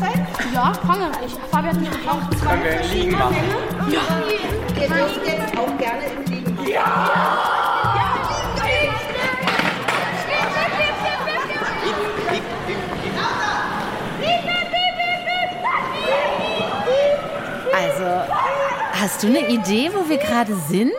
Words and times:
sein? 0.00 0.26
Ja, 0.52 0.72
fange 0.86 1.10
ich. 1.24 1.34
Fabian 1.50 1.76
und 1.76 1.82
ich 1.82 2.08
auch 2.08 2.30
zwei 2.30 2.56
Können 2.56 2.64
wir 2.64 2.94
liegen 2.94 3.12
machen? 3.12 3.36
Ihr 4.80 4.88
dürft 4.88 5.26
jetzt 5.26 5.58
auch 5.58 5.78
gerne 5.78 6.04
im 6.06 6.24
Liegen 6.24 6.54
machen. 6.54 6.70
Also, 17.72 18.32
hast 19.00 19.22
du 19.22 19.28
eine 19.28 19.48
Idee, 19.48 19.90
wo 19.94 20.08
wir 20.08 20.18
gerade 20.18 20.54
sind? 20.54 20.92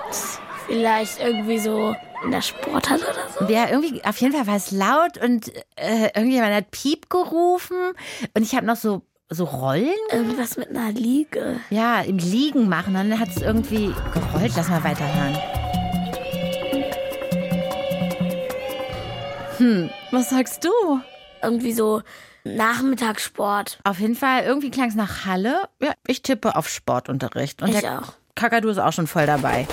Vielleicht 0.67 1.19
irgendwie 1.19 1.59
so 1.59 1.95
in 2.23 2.31
der 2.31 2.41
Sporthalle 2.41 3.01
oder 3.03 3.47
so. 3.47 3.51
Ja, 3.53 3.69
irgendwie, 3.69 4.03
auf 4.03 4.17
jeden 4.17 4.33
Fall 4.35 4.47
war 4.47 4.55
es 4.55 4.71
laut 4.71 5.17
und 5.23 5.51
äh, 5.75 6.05
irgendjemand 6.15 6.53
hat 6.53 6.71
Piep 6.71 7.09
gerufen 7.09 7.77
und 8.35 8.43
ich 8.43 8.55
habe 8.55 8.65
noch 8.65 8.75
so, 8.75 9.01
so 9.29 9.45
Rollen, 9.45 9.87
Irgendwas 10.11 10.57
mit 10.57 10.69
einer 10.69 10.91
Liege. 10.91 11.59
ja, 11.69 12.01
im 12.01 12.17
Liegen 12.17 12.67
machen. 12.69 12.93
Dann 12.93 13.17
hat 13.19 13.29
es 13.29 13.41
irgendwie 13.41 13.93
gerollt. 14.13 14.51
Lass 14.55 14.67
mal 14.69 14.83
weiterhören. 14.83 15.37
Hm, 19.57 19.89
was 20.11 20.29
sagst 20.31 20.63
du? 20.65 20.69
Irgendwie 21.43 21.73
so 21.73 22.01
Nachmittagssport. 22.43 23.79
Auf 23.83 23.99
jeden 23.99 24.15
Fall, 24.15 24.43
irgendwie 24.43 24.71
klang 24.71 24.89
es 24.89 24.95
nach 24.95 25.25
Halle. 25.25 25.63
Ja, 25.81 25.93
ich 26.07 26.21
tippe 26.23 26.55
auf 26.55 26.67
Sportunterricht. 26.67 27.61
Und 27.61 27.69
Ich 27.69 27.79
der 27.79 27.99
auch. 28.01 28.13
Kakadu 28.35 28.69
ist 28.69 28.79
auch 28.79 28.93
schon 28.93 29.07
voll 29.07 29.25
dabei. 29.27 29.67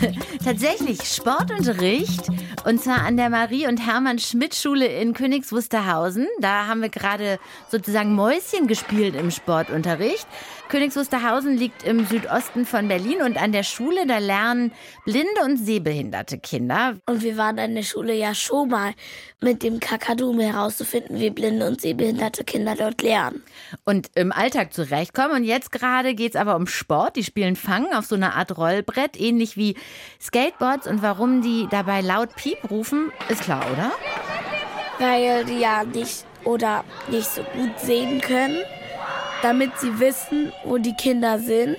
Tatsächlich 0.44 1.02
Sportunterricht 1.02 2.28
und 2.64 2.82
zwar 2.82 3.02
an 3.02 3.16
der 3.16 3.30
Marie 3.30 3.66
und 3.66 3.84
Hermann 3.84 4.18
Schmidt 4.18 4.54
Schule 4.54 4.86
in 4.86 5.12
Königs 5.12 5.52
Wusterhausen. 5.52 6.26
Da 6.40 6.66
haben 6.66 6.82
wir 6.82 6.88
gerade 6.88 7.38
sozusagen 7.68 8.14
Mäuschen 8.14 8.66
gespielt 8.66 9.14
im 9.14 9.30
Sportunterricht. 9.30 10.26
Königs 10.70 10.94
Wusterhausen 10.94 11.56
liegt 11.56 11.82
im 11.82 12.06
Südosten 12.06 12.64
von 12.64 12.86
Berlin 12.86 13.22
und 13.22 13.42
an 13.42 13.50
der 13.50 13.64
Schule 13.64 14.06
da 14.06 14.18
lernen 14.18 14.70
blinde 15.04 15.42
und 15.44 15.56
sehbehinderte 15.56 16.38
Kinder. 16.38 16.94
Und 17.06 17.24
wir 17.24 17.36
waren 17.36 17.58
an 17.58 17.74
der 17.74 17.82
Schule 17.82 18.14
ja 18.14 18.36
schon 18.36 18.68
mal 18.68 18.92
mit 19.40 19.64
dem 19.64 19.80
Kakadu, 19.80 20.30
um 20.30 20.38
herauszufinden, 20.38 21.18
wie 21.18 21.30
blinde 21.30 21.66
und 21.66 21.80
sehbehinderte 21.80 22.44
Kinder 22.44 22.76
dort 22.76 23.02
lernen. 23.02 23.42
und 23.84 24.10
im 24.14 24.30
Alltag 24.30 24.72
zurechtkommen. 24.72 25.32
Und 25.32 25.44
jetzt 25.44 25.72
gerade 25.72 26.14
geht's 26.14 26.36
aber 26.36 26.54
um 26.54 26.68
Sport. 26.68 27.16
Die 27.16 27.24
spielen 27.24 27.56
Fangen 27.56 27.92
auf 27.92 28.06
so 28.06 28.14
einer 28.14 28.36
Art 28.36 28.56
Rollbrett, 28.56 29.20
ähnlich 29.20 29.56
wie 29.56 29.74
Skateboards. 30.20 30.86
Und 30.86 31.02
warum 31.02 31.42
die 31.42 31.66
dabei 31.68 32.00
laut 32.00 32.36
Piep 32.36 32.70
rufen, 32.70 33.10
ist 33.28 33.42
klar, 33.42 33.64
oder? 33.72 33.90
Weil 35.00 35.44
die 35.46 35.58
ja 35.58 35.82
nicht 35.82 36.24
oder 36.44 36.84
nicht 37.10 37.26
so 37.26 37.42
gut 37.42 37.76
sehen 37.80 38.20
können, 38.20 38.58
damit 39.42 39.78
sie 39.78 39.98
wissen, 40.00 40.52
wo 40.64 40.78
die 40.78 40.94
Kinder 40.94 41.38
sind 41.38 41.78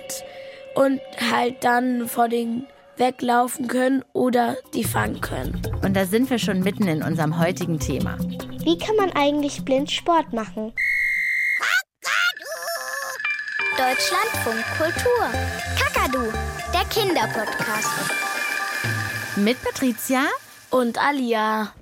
und 0.76 1.00
halt 1.31 1.64
dann 1.64 2.08
vor 2.08 2.30
denen 2.30 2.67
weglaufen 2.98 3.67
können 3.67 4.04
oder 4.14 4.58
die 4.73 4.84
fangen 4.84 5.22
können. 5.22 5.62
Und 5.84 5.95
da 5.95 6.06
sind 6.06 6.30
wir 6.30 6.38
schon 6.39 6.62
mitten 6.62 6.88
in 6.88 7.02
unserem 7.04 7.39
heutigen 7.39 7.80
Thema. 7.80 8.17
Wie 8.64 8.78
kann 8.78 8.95
man 8.95 9.12
eigentlich 9.14 9.66
blind 9.66 9.92
Sport 9.92 10.34
machen? 10.34 10.73
Deutschlandfunk 13.78 14.64
Kultur. 14.78 15.26
Kakadu, 15.80 16.32
der 16.72 16.86
Kinderpodcast. 16.89 17.89
Mit 19.38 19.62
Patricia 19.64 20.26
Und 20.70 21.00
Alia. 21.00 21.73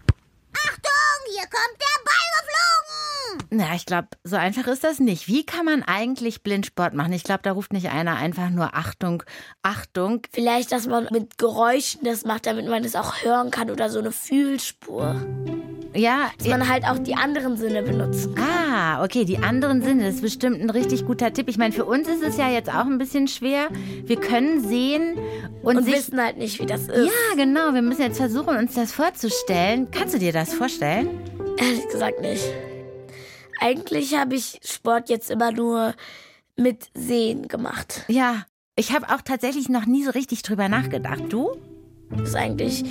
Achtung, 0.54 1.20
hier 1.34 1.44
kommt 1.44 1.78
der 1.78 2.00
Ball 2.06 2.28
geflogen. 2.40 3.49
Na, 3.60 3.76
ich 3.76 3.86
glaube, 3.86 4.08
so 4.24 4.38
einfach 4.38 4.68
ist 4.68 4.86
das 4.86 5.00
nicht. 5.02 5.28
Wie 5.28 5.46
kann 5.46 5.66
man 5.66 5.84
eigentlich 5.84 6.44
Blindsport 6.44 6.94
machen? 6.94 7.12
Ich 7.12 7.26
glaube, 7.26 7.42
da 7.44 7.52
ruft 7.52 7.74
nicht 7.74 7.90
einer 7.90 8.16
einfach 8.16 8.50
nur 8.50 8.74
Achtung, 8.74 9.22
Achtung. 9.64 10.22
Vielleicht, 10.32 10.72
dass 10.72 10.88
man 10.88 11.10
mit 11.12 11.38
Geräuschen 11.38 12.06
das 12.06 12.24
macht, 12.24 12.46
damit 12.46 12.70
man 12.70 12.86
es 12.86 12.96
auch 12.96 13.22
hören 13.22 13.52
kann 13.52 13.70
oder 13.70 13.90
so 13.90 14.00
eine 14.00 14.14
Fühlspur. 14.14 15.22
Ja, 15.94 16.32
Dass 16.38 16.48
man 16.48 16.70
halt 16.70 16.86
auch 16.86 17.00
die 17.00 17.16
anderen 17.16 17.58
Sinne 17.58 17.84
benutzt. 17.84 18.30
ah, 18.38 19.04
okay, 19.04 19.26
die 19.26 19.40
anderen 19.40 19.82
Sinne, 19.82 20.06
das 20.06 20.16
ist 20.16 20.22
bestimmt 20.22 20.62
ein 20.62 20.70
richtig 20.70 21.06
guter 21.06 21.34
Tipp. 21.34 21.50
Ich 21.50 21.58
meine, 21.58 21.74
für 21.74 21.84
uns 21.84 22.08
ist 22.08 22.24
es 22.24 22.38
ja 22.38 22.50
jetzt 22.50 22.70
auch 22.70 22.86
ein 22.86 22.98
bisschen 22.98 23.28
schwer. 23.28 23.68
Wir 24.06 24.22
können 24.22 24.66
sehen 24.66 25.18
und, 25.64 25.76
Und 25.80 25.86
wissen 25.86 26.22
halt 26.22 26.38
nicht, 26.38 26.62
wie 26.62 26.66
das 26.66 26.84
ist. 26.88 27.08
Ja, 27.08 27.36
genau. 27.36 27.74
Wir 27.74 27.82
müssen 27.82 28.04
jetzt 28.04 28.20
versuchen, 28.20 28.56
uns 28.56 28.76
das 28.76 28.94
vorzustellen. 28.94 29.90
Kannst 29.92 30.14
du 30.14 30.20
dir 30.20 30.32
das 30.32 30.54
vorstellen? 30.54 31.10
Ehrlich 31.58 31.90
gesagt 31.90 32.22
nicht. 32.22 32.44
Eigentlich 33.60 34.16
habe 34.16 34.36
ich 34.36 34.60
Sport 34.64 35.10
jetzt 35.10 35.30
immer 35.30 35.52
nur 35.52 35.94
mit 36.56 36.90
Sehen 36.94 37.48
gemacht. 37.48 38.04
Ja. 38.08 38.46
Ich 38.76 38.94
habe 38.94 39.08
auch 39.14 39.22
tatsächlich 39.22 39.68
noch 39.68 39.86
nie 39.86 40.06
so 40.06 40.12
richtig 40.12 40.42
drüber 40.42 40.70
nachgedacht. 40.70 41.24
Du? 41.30 41.58
Das 42.12 42.30
ist 42.30 42.36
eigentlich 42.36 42.86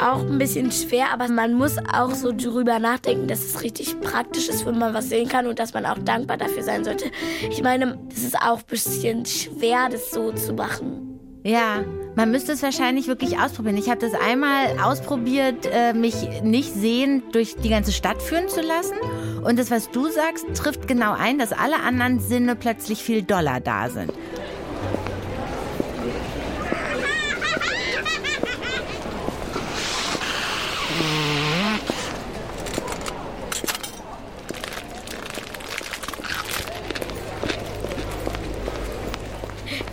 auch 0.00 0.20
ein 0.20 0.38
bisschen 0.38 0.72
schwer, 0.72 1.12
aber 1.12 1.28
man 1.28 1.54
muss 1.54 1.76
auch 1.92 2.14
so 2.14 2.32
drüber 2.32 2.78
nachdenken, 2.78 3.28
dass 3.28 3.44
es 3.44 3.62
richtig 3.62 4.00
praktisch 4.00 4.48
ist, 4.48 4.66
wenn 4.66 4.78
man 4.78 4.94
was 4.94 5.08
sehen 5.08 5.28
kann 5.28 5.46
und 5.46 5.58
dass 5.58 5.74
man 5.74 5.86
auch 5.86 5.98
dankbar 5.98 6.36
dafür 6.36 6.62
sein 6.62 6.84
sollte. 6.84 7.10
Ich 7.50 7.62
meine, 7.62 7.98
es 8.10 8.24
ist 8.24 8.36
auch 8.36 8.58
ein 8.58 8.66
bisschen 8.68 9.26
schwer, 9.26 9.88
das 9.90 10.10
so 10.10 10.32
zu 10.32 10.52
machen. 10.52 11.13
Ja, 11.46 11.84
man 12.16 12.30
müsste 12.30 12.52
es 12.52 12.62
wahrscheinlich 12.62 13.06
wirklich 13.06 13.38
ausprobieren. 13.38 13.76
Ich 13.76 13.90
habe 13.90 14.00
das 14.00 14.14
einmal 14.14 14.78
ausprobiert, 14.82 15.66
äh, 15.70 15.92
mich 15.92 16.14
nicht 16.42 16.72
sehend 16.72 17.34
durch 17.34 17.54
die 17.56 17.68
ganze 17.68 17.92
Stadt 17.92 18.22
führen 18.22 18.48
zu 18.48 18.62
lassen. 18.62 18.96
Und 19.42 19.58
das, 19.58 19.70
was 19.70 19.90
du 19.90 20.08
sagst, 20.08 20.46
trifft 20.54 20.88
genau 20.88 21.12
ein, 21.12 21.38
dass 21.38 21.52
alle 21.52 21.80
anderen 21.80 22.18
Sinne 22.18 22.56
plötzlich 22.56 23.02
viel 23.02 23.22
doller 23.22 23.60
da 23.60 23.90
sind. 23.90 24.10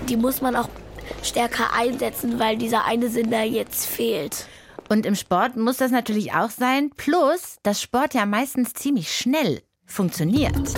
Die 0.07 0.15
muss 0.15 0.41
man 0.41 0.55
auch 0.55 0.69
stärker 1.23 1.73
einsetzen, 1.73 2.39
weil 2.39 2.57
dieser 2.57 2.85
eine 2.85 3.09
Sinn 3.09 3.31
da 3.31 3.43
jetzt 3.43 3.85
fehlt. 3.85 4.45
Und 4.89 5.05
im 5.05 5.15
Sport 5.15 5.55
muss 5.55 5.77
das 5.77 5.91
natürlich 5.91 6.33
auch 6.33 6.49
sein. 6.49 6.91
Plus, 6.97 7.57
dass 7.63 7.81
Sport 7.81 8.13
ja 8.13 8.25
meistens 8.25 8.73
ziemlich 8.73 9.15
schnell 9.15 9.61
funktioniert. 9.85 10.73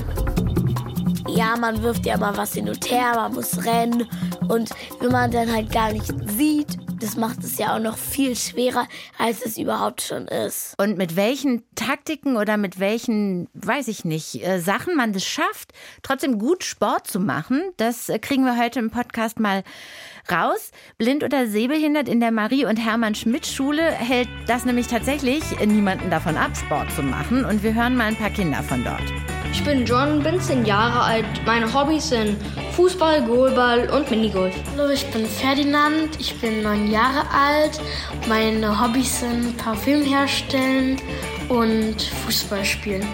Ja, 1.27 1.55
man 1.57 1.81
wirft 1.81 2.05
ja 2.05 2.17
mal 2.17 2.37
was 2.37 2.53
hin 2.53 2.69
und 2.69 2.91
her, 2.91 3.13
man 3.15 3.33
muss 3.33 3.65
rennen. 3.65 4.07
Und 4.49 4.69
wenn 4.99 5.11
man 5.11 5.31
dann 5.31 5.51
halt 5.51 5.71
gar 5.71 5.91
nicht 5.91 6.13
sieht, 6.29 6.77
das 7.03 7.17
macht 7.17 7.43
es 7.43 7.57
ja 7.57 7.75
auch 7.75 7.79
noch 7.79 7.97
viel 7.97 8.35
schwerer, 8.35 8.87
als 9.17 9.45
es 9.45 9.57
überhaupt 9.57 10.01
schon 10.01 10.27
ist. 10.27 10.73
Und 10.77 10.97
mit 10.97 11.15
welchen 11.15 11.63
Taktiken 11.75 12.37
oder 12.37 12.55
mit 12.57 12.79
welchen, 12.79 13.49
weiß 13.53 13.89
ich 13.89 14.05
nicht, 14.05 14.43
äh, 14.43 14.59
Sachen 14.59 14.95
man 14.95 15.11
das 15.11 15.25
schafft, 15.25 15.73
trotzdem 16.01 16.39
gut 16.39 16.63
Sport 16.63 17.07
zu 17.07 17.19
machen, 17.19 17.61
das 17.77 18.07
äh, 18.09 18.19
kriegen 18.19 18.45
wir 18.45 18.57
heute 18.57 18.79
im 18.79 18.89
Podcast 18.89 19.39
mal 19.39 19.63
raus. 20.31 20.71
Blind 20.97 21.23
oder 21.23 21.47
sehbehindert 21.47 22.07
in 22.07 22.21
der 22.21 22.31
Marie- 22.31 22.65
und 22.65 22.77
Hermann-Schmidt-Schule 22.77 23.83
hält 23.83 24.29
das 24.47 24.63
nämlich 24.63 24.87
tatsächlich 24.87 25.43
niemanden 25.65 26.09
davon 26.09 26.37
ab, 26.37 26.55
Sport 26.55 26.91
zu 26.93 27.03
machen. 27.03 27.43
Und 27.43 27.63
wir 27.63 27.73
hören 27.73 27.97
mal 27.97 28.05
ein 28.05 28.15
paar 28.15 28.29
Kinder 28.29 28.63
von 28.63 28.83
dort. 28.83 29.42
Ich 29.53 29.63
bin 29.63 29.85
John, 29.85 30.23
bin 30.23 30.41
10 30.41 30.65
Jahre 30.65 30.99
alt. 30.99 31.25
Meine 31.45 31.71
Hobbys 31.71 32.09
sind 32.09 32.37
Fußball, 32.71 33.21
Goalball 33.21 33.87
und 33.91 34.09
Minigolf. 34.09 34.55
Hallo, 34.71 34.89
ich 34.91 35.05
bin 35.11 35.27
Ferdinand, 35.27 36.19
ich 36.19 36.35
bin 36.41 36.63
neun 36.63 36.89
Jahre 36.89 37.21
alt. 37.29 37.79
Meine 38.27 38.81
Hobbys 38.81 39.19
sind 39.19 39.55
Parfüm 39.57 40.01
herstellen 40.01 40.99
und 41.49 42.01
Fußball 42.25 42.65
spielen. 42.65 43.07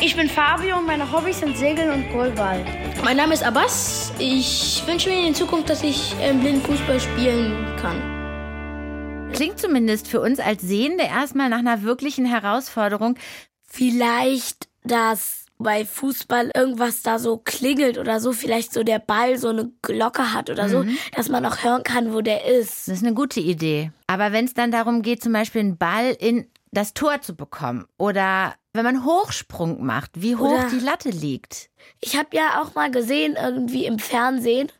Ich 0.00 0.14
bin 0.14 0.28
Fabio 0.28 0.78
und 0.78 0.86
meine 0.86 1.10
Hobbys 1.10 1.40
sind 1.40 1.56
Segeln 1.56 1.90
und 1.90 2.12
Goalball. 2.12 2.64
Mein 3.02 3.16
Name 3.16 3.34
ist 3.34 3.42
Abbas. 3.42 4.12
Ich 4.20 4.84
wünsche 4.86 5.10
mir 5.10 5.26
in 5.26 5.34
Zukunft, 5.34 5.68
dass 5.70 5.82
ich 5.82 6.14
ähm, 6.20 6.38
blind 6.38 6.64
Fußball 6.68 7.00
spielen 7.00 7.66
kann. 7.82 9.32
Klingt 9.32 9.58
zumindest 9.58 10.06
für 10.06 10.20
uns 10.20 10.38
als 10.38 10.62
Sehende 10.62 11.02
erstmal 11.02 11.48
nach 11.48 11.58
einer 11.58 11.82
wirklichen 11.82 12.26
Herausforderung. 12.26 13.16
Vielleicht, 13.64 14.68
dass 14.84 15.39
bei 15.60 15.84
Fußball 15.84 16.50
irgendwas 16.54 17.02
da 17.02 17.18
so 17.18 17.36
klingelt 17.36 17.98
oder 17.98 18.18
so, 18.18 18.32
vielleicht 18.32 18.72
so 18.72 18.82
der 18.82 18.98
Ball 18.98 19.38
so 19.38 19.48
eine 19.48 19.70
Glocke 19.82 20.32
hat 20.32 20.50
oder 20.50 20.68
so, 20.68 20.84
dass 21.14 21.28
man 21.28 21.44
auch 21.44 21.62
hören 21.62 21.82
kann, 21.84 22.12
wo 22.14 22.22
der 22.22 22.46
ist. 22.46 22.88
Das 22.88 22.96
ist 22.96 23.04
eine 23.04 23.14
gute 23.14 23.40
Idee. 23.40 23.92
Aber 24.06 24.32
wenn 24.32 24.46
es 24.46 24.54
dann 24.54 24.70
darum 24.70 25.02
geht, 25.02 25.22
zum 25.22 25.32
Beispiel 25.32 25.60
einen 25.60 25.76
Ball 25.76 26.16
in 26.18 26.46
das 26.72 26.94
Tor 26.94 27.20
zu 27.20 27.34
bekommen 27.34 27.86
oder 27.98 28.54
wenn 28.72 28.84
man 28.84 29.04
Hochsprung 29.04 29.84
macht, 29.84 30.12
wie 30.14 30.36
hoch 30.36 30.52
Oder- 30.52 30.70
die 30.70 30.78
Latte 30.78 31.10
liegt. 31.10 31.68
Ich 32.00 32.16
habe 32.16 32.28
ja 32.32 32.62
auch 32.62 32.74
mal 32.74 32.90
gesehen, 32.90 33.36
irgendwie 33.40 33.84
im 33.84 33.98
Fernsehen, 33.98 34.70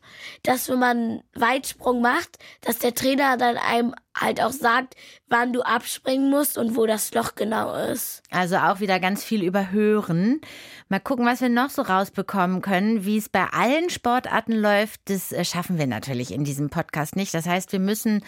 dass 0.43 0.69
wenn 0.69 0.79
man 0.79 1.21
Weitsprung 1.35 2.01
macht, 2.01 2.39
dass 2.61 2.79
der 2.79 2.95
Trainer 2.95 3.35
dann 3.37 3.57
einem 3.57 3.93
halt 4.19 4.41
auch 4.41 4.51
sagt, 4.51 4.95
wann 5.27 5.53
du 5.53 5.61
abspringen 5.61 6.29
musst 6.29 6.57
und 6.57 6.75
wo 6.75 6.85
das 6.85 7.13
Loch 7.13 7.35
genau 7.35 7.73
ist. 7.73 8.21
Also 8.29 8.57
auch 8.57 8.79
wieder 8.79 8.99
ganz 8.99 9.23
viel 9.23 9.43
überhören. 9.43 10.41
Mal 10.89 10.99
gucken, 10.99 11.25
was 11.25 11.41
wir 11.41 11.49
noch 11.49 11.69
so 11.69 11.81
rausbekommen 11.81 12.61
können. 12.61 13.05
Wie 13.05 13.17
es 13.17 13.29
bei 13.29 13.45
allen 13.45 13.89
Sportarten 13.89 14.53
läuft, 14.53 15.01
das 15.05 15.31
äh, 15.31 15.45
schaffen 15.45 15.77
wir 15.77 15.87
natürlich 15.87 16.31
in 16.31 16.43
diesem 16.43 16.69
Podcast 16.69 17.15
nicht. 17.15 17.33
Das 17.33 17.45
heißt, 17.45 17.71
wir 17.71 17.79
müssen 17.79 18.23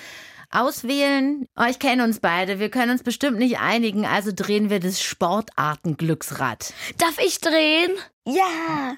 auswählen. 0.53 1.47
Oh, 1.57 1.65
ich 1.69 1.80
kenne 1.80 2.03
uns 2.03 2.19
beide. 2.19 2.59
Wir 2.59 2.69
können 2.69 2.91
uns 2.91 3.03
bestimmt 3.03 3.38
nicht 3.38 3.59
einigen. 3.59 4.06
Also 4.06 4.31
drehen 4.33 4.69
wir 4.69 4.80
das 4.80 5.01
Sportartenglücksrad. 5.01 6.74
Darf 6.97 7.18
ich 7.19 7.41
drehen? 7.41 7.91
Ja. 8.25 8.95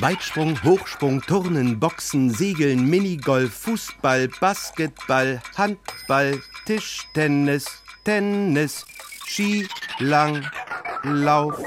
Weitsprung, 0.00 0.62
Hochsprung, 0.64 1.22
Turnen, 1.22 1.78
Boxen, 1.78 2.30
Segeln, 2.30 2.88
Minigolf, 2.88 3.52
Fußball, 3.54 4.28
Basketball, 4.40 5.40
Handball, 5.56 6.40
Tischtennis, 6.66 7.66
Tennis, 8.04 8.84
Ski, 9.26 9.68
Langlauf. 10.00 11.58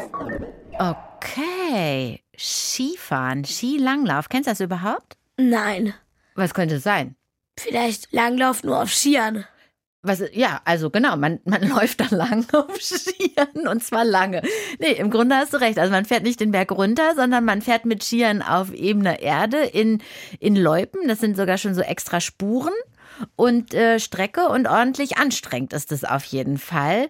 Okay. 0.77 2.21
Skifahren, 2.37 3.45
Skilanglauf. 3.45 4.29
Kennst 4.29 4.47
du 4.47 4.51
das 4.51 4.59
überhaupt? 4.59 5.17
Nein. 5.37 5.93
Was 6.35 6.53
könnte 6.53 6.75
es 6.75 6.83
sein? 6.83 7.15
Vielleicht 7.59 8.11
Langlauf 8.11 8.63
nur 8.63 8.81
auf 8.81 8.93
Skiern. 8.93 9.45
Was, 10.07 10.23
ja, 10.31 10.61
also 10.63 10.89
genau, 10.89 11.17
man, 11.17 11.39
man 11.43 11.61
läuft 11.69 11.99
da 11.99 12.15
lang 12.15 12.45
auf 12.53 12.81
Skiern 12.81 13.67
und 13.67 13.83
zwar 13.83 14.05
lange. 14.05 14.41
Nee, 14.79 14.93
im 14.93 15.09
Grunde 15.09 15.35
hast 15.35 15.53
du 15.53 15.57
recht. 15.57 15.77
Also 15.77 15.91
man 15.91 16.05
fährt 16.05 16.23
nicht 16.23 16.39
den 16.39 16.51
Berg 16.51 16.71
runter, 16.71 17.13
sondern 17.15 17.43
man 17.45 17.61
fährt 17.61 17.85
mit 17.85 18.03
Skiern 18.03 18.41
auf 18.41 18.73
ebener 18.73 19.19
Erde 19.19 19.57
in, 19.57 20.01
in 20.39 20.55
Loipen. 20.55 21.07
Das 21.07 21.19
sind 21.19 21.35
sogar 21.35 21.57
schon 21.57 21.75
so 21.75 21.81
extra 21.81 22.21
Spuren 22.21 22.73
und 23.35 23.73
äh, 23.73 23.99
Strecke 23.99 24.47
und 24.47 24.67
ordentlich 24.67 25.17
anstrengend 25.17 25.73
ist 25.73 25.91
es 25.91 26.03
auf 26.03 26.23
jeden 26.23 26.57
Fall. 26.57 27.09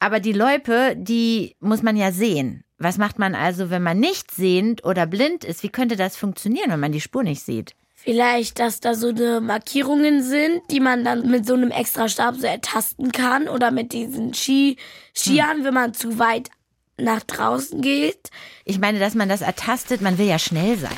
Aber 0.00 0.20
die 0.20 0.32
Loipe, 0.32 0.94
die 0.96 1.56
muss 1.60 1.82
man 1.82 1.96
ja 1.96 2.12
sehen. 2.12 2.64
Was 2.78 2.98
macht 2.98 3.18
man 3.18 3.34
also, 3.34 3.70
wenn 3.70 3.82
man 3.82 4.00
nicht 4.00 4.32
sehend 4.32 4.84
oder 4.84 5.06
blind 5.06 5.44
ist? 5.44 5.62
Wie 5.62 5.68
könnte 5.68 5.96
das 5.96 6.16
funktionieren, 6.16 6.70
wenn 6.70 6.80
man 6.80 6.92
die 6.92 7.00
Spur 7.00 7.22
nicht 7.22 7.42
sieht? 7.42 7.74
Vielleicht, 8.04 8.58
dass 8.58 8.80
da 8.80 8.94
so 8.94 9.08
eine 9.08 9.40
Markierungen 9.40 10.22
sind, 10.22 10.60
die 10.70 10.80
man 10.80 11.04
dann 11.04 11.30
mit 11.30 11.46
so 11.46 11.54
einem 11.54 11.70
extra 11.70 12.06
Stab 12.06 12.36
so 12.36 12.46
ertasten 12.46 13.12
kann 13.12 13.48
oder 13.48 13.70
mit 13.70 13.92
diesen 13.92 14.34
Ski 14.34 14.76
Skiern, 15.14 15.58
hm. 15.58 15.64
wenn 15.64 15.74
man 15.74 15.94
zu 15.94 16.18
weit 16.18 16.50
nach 16.98 17.22
draußen 17.22 17.80
geht. 17.80 18.30
Ich 18.66 18.78
meine, 18.78 18.98
dass 18.98 19.14
man 19.14 19.30
das 19.30 19.40
ertastet, 19.40 20.02
man 20.02 20.18
will 20.18 20.26
ja 20.26 20.38
schnell 20.38 20.76
sein. 20.76 20.96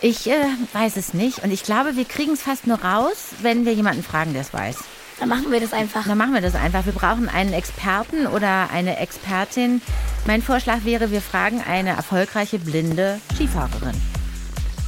Ich 0.00 0.28
äh, 0.28 0.44
weiß 0.72 0.96
es 0.96 1.14
nicht 1.14 1.44
und 1.44 1.52
ich 1.52 1.62
glaube, 1.62 1.96
wir 1.96 2.04
kriegen 2.04 2.32
es 2.32 2.42
fast 2.42 2.66
nur 2.66 2.82
raus, 2.82 3.28
wenn 3.40 3.64
wir 3.64 3.72
jemanden 3.72 4.02
fragen, 4.02 4.32
der 4.32 4.42
es 4.42 4.52
weiß. 4.52 4.78
Dann 5.20 5.28
machen 5.28 5.52
wir 5.52 5.60
das 5.60 5.72
einfach. 5.72 6.04
Dann 6.06 6.18
machen 6.18 6.34
wir 6.34 6.40
das 6.40 6.56
einfach. 6.56 6.86
Wir 6.86 6.92
brauchen 6.92 7.28
einen 7.28 7.52
Experten 7.52 8.26
oder 8.26 8.68
eine 8.70 8.98
Expertin. 8.98 9.80
Mein 10.26 10.42
Vorschlag 10.42 10.84
wäre, 10.84 11.12
wir 11.12 11.20
fragen 11.20 11.62
eine 11.62 11.90
erfolgreiche 11.90 12.58
blinde 12.58 13.20
Skifahrerin. 13.32 13.94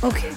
Okay. 0.03 0.33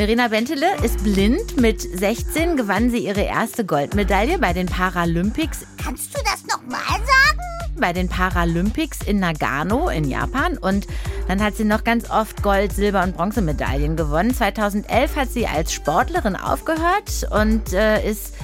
Verena 0.00 0.28
Bentele 0.28 0.82
ist 0.82 1.04
blind. 1.04 1.60
Mit 1.60 1.82
16 1.82 2.56
gewann 2.56 2.90
sie 2.90 3.04
ihre 3.04 3.20
erste 3.20 3.66
Goldmedaille 3.66 4.38
bei 4.38 4.54
den 4.54 4.64
Paralympics. 4.64 5.66
Kannst 5.76 6.16
du 6.16 6.22
das 6.24 6.46
nochmal 6.46 6.80
sagen? 6.80 7.76
Bei 7.78 7.92
den 7.92 8.08
Paralympics 8.08 9.02
in 9.06 9.20
Nagano 9.20 9.90
in 9.90 10.08
Japan. 10.08 10.56
Und 10.56 10.86
dann 11.28 11.42
hat 11.42 11.56
sie 11.56 11.64
noch 11.64 11.84
ganz 11.84 12.08
oft 12.08 12.42
Gold-, 12.42 12.72
Silber- 12.72 13.02
und 13.02 13.14
Bronzemedaillen 13.14 13.94
gewonnen. 13.94 14.34
2011 14.34 15.16
hat 15.16 15.28
sie 15.28 15.46
als 15.46 15.70
Sportlerin 15.70 16.34
aufgehört 16.34 17.28
und 17.30 17.74
äh, 17.74 18.02
ist 18.08 18.36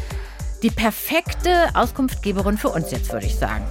die 0.62 0.70
perfekte 0.70 1.70
Auskunftgeberin 1.73 2.58
für 2.58 2.69
uns 2.69 2.91
jetzt, 2.91 3.11
würde 3.14 3.25
ich 3.25 3.37
sagen. 3.37 3.64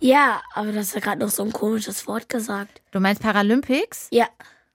Ja, 0.00 0.40
aber 0.54 0.72
das 0.72 0.96
hat 0.96 1.02
gerade 1.02 1.20
noch 1.20 1.28
so 1.28 1.42
ein 1.42 1.52
komisches 1.52 2.06
Wort 2.06 2.30
gesagt. 2.30 2.80
Du 2.90 3.00
meinst 3.00 3.20
Paralympics? 3.20 4.08
Ja. 4.12 4.28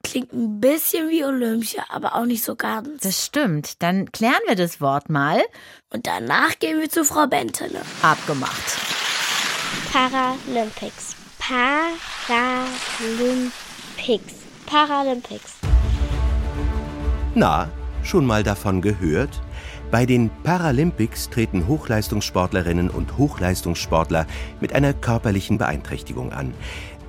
Klingt 0.03 0.33
ein 0.33 0.59
bisschen 0.59 1.09
wie 1.09 1.23
Olympia, 1.23 1.85
aber 1.89 2.15
auch 2.15 2.25
nicht 2.25 2.43
so 2.43 2.55
ganz. 2.55 3.01
Das 3.01 3.25
stimmt. 3.25 3.81
Dann 3.81 4.11
klären 4.11 4.41
wir 4.47 4.55
das 4.55 4.81
Wort 4.81 5.09
mal. 5.09 5.41
Und 5.89 6.05
danach 6.05 6.59
gehen 6.59 6.79
wir 6.79 6.89
zu 6.89 7.05
Frau 7.05 7.25
Bentele. 7.25 7.81
Abgemacht. 8.01 8.77
Paralympics. 9.91 11.15
Paralympics. 11.39 11.93
Paralympics. 14.65 15.53
Na, 17.33 17.69
schon 18.03 18.25
mal 18.25 18.43
davon 18.43 18.81
gehört? 18.81 19.41
Bei 19.93 20.07
den 20.07 20.31
Paralympics 20.43 21.29
treten 21.29 21.67
Hochleistungssportlerinnen 21.67 22.89
und 22.89 23.17
Hochleistungssportler 23.19 24.25
mit 24.59 24.73
einer 24.73 24.91
körperlichen 24.91 25.59
Beeinträchtigung 25.59 26.33
an. 26.33 26.55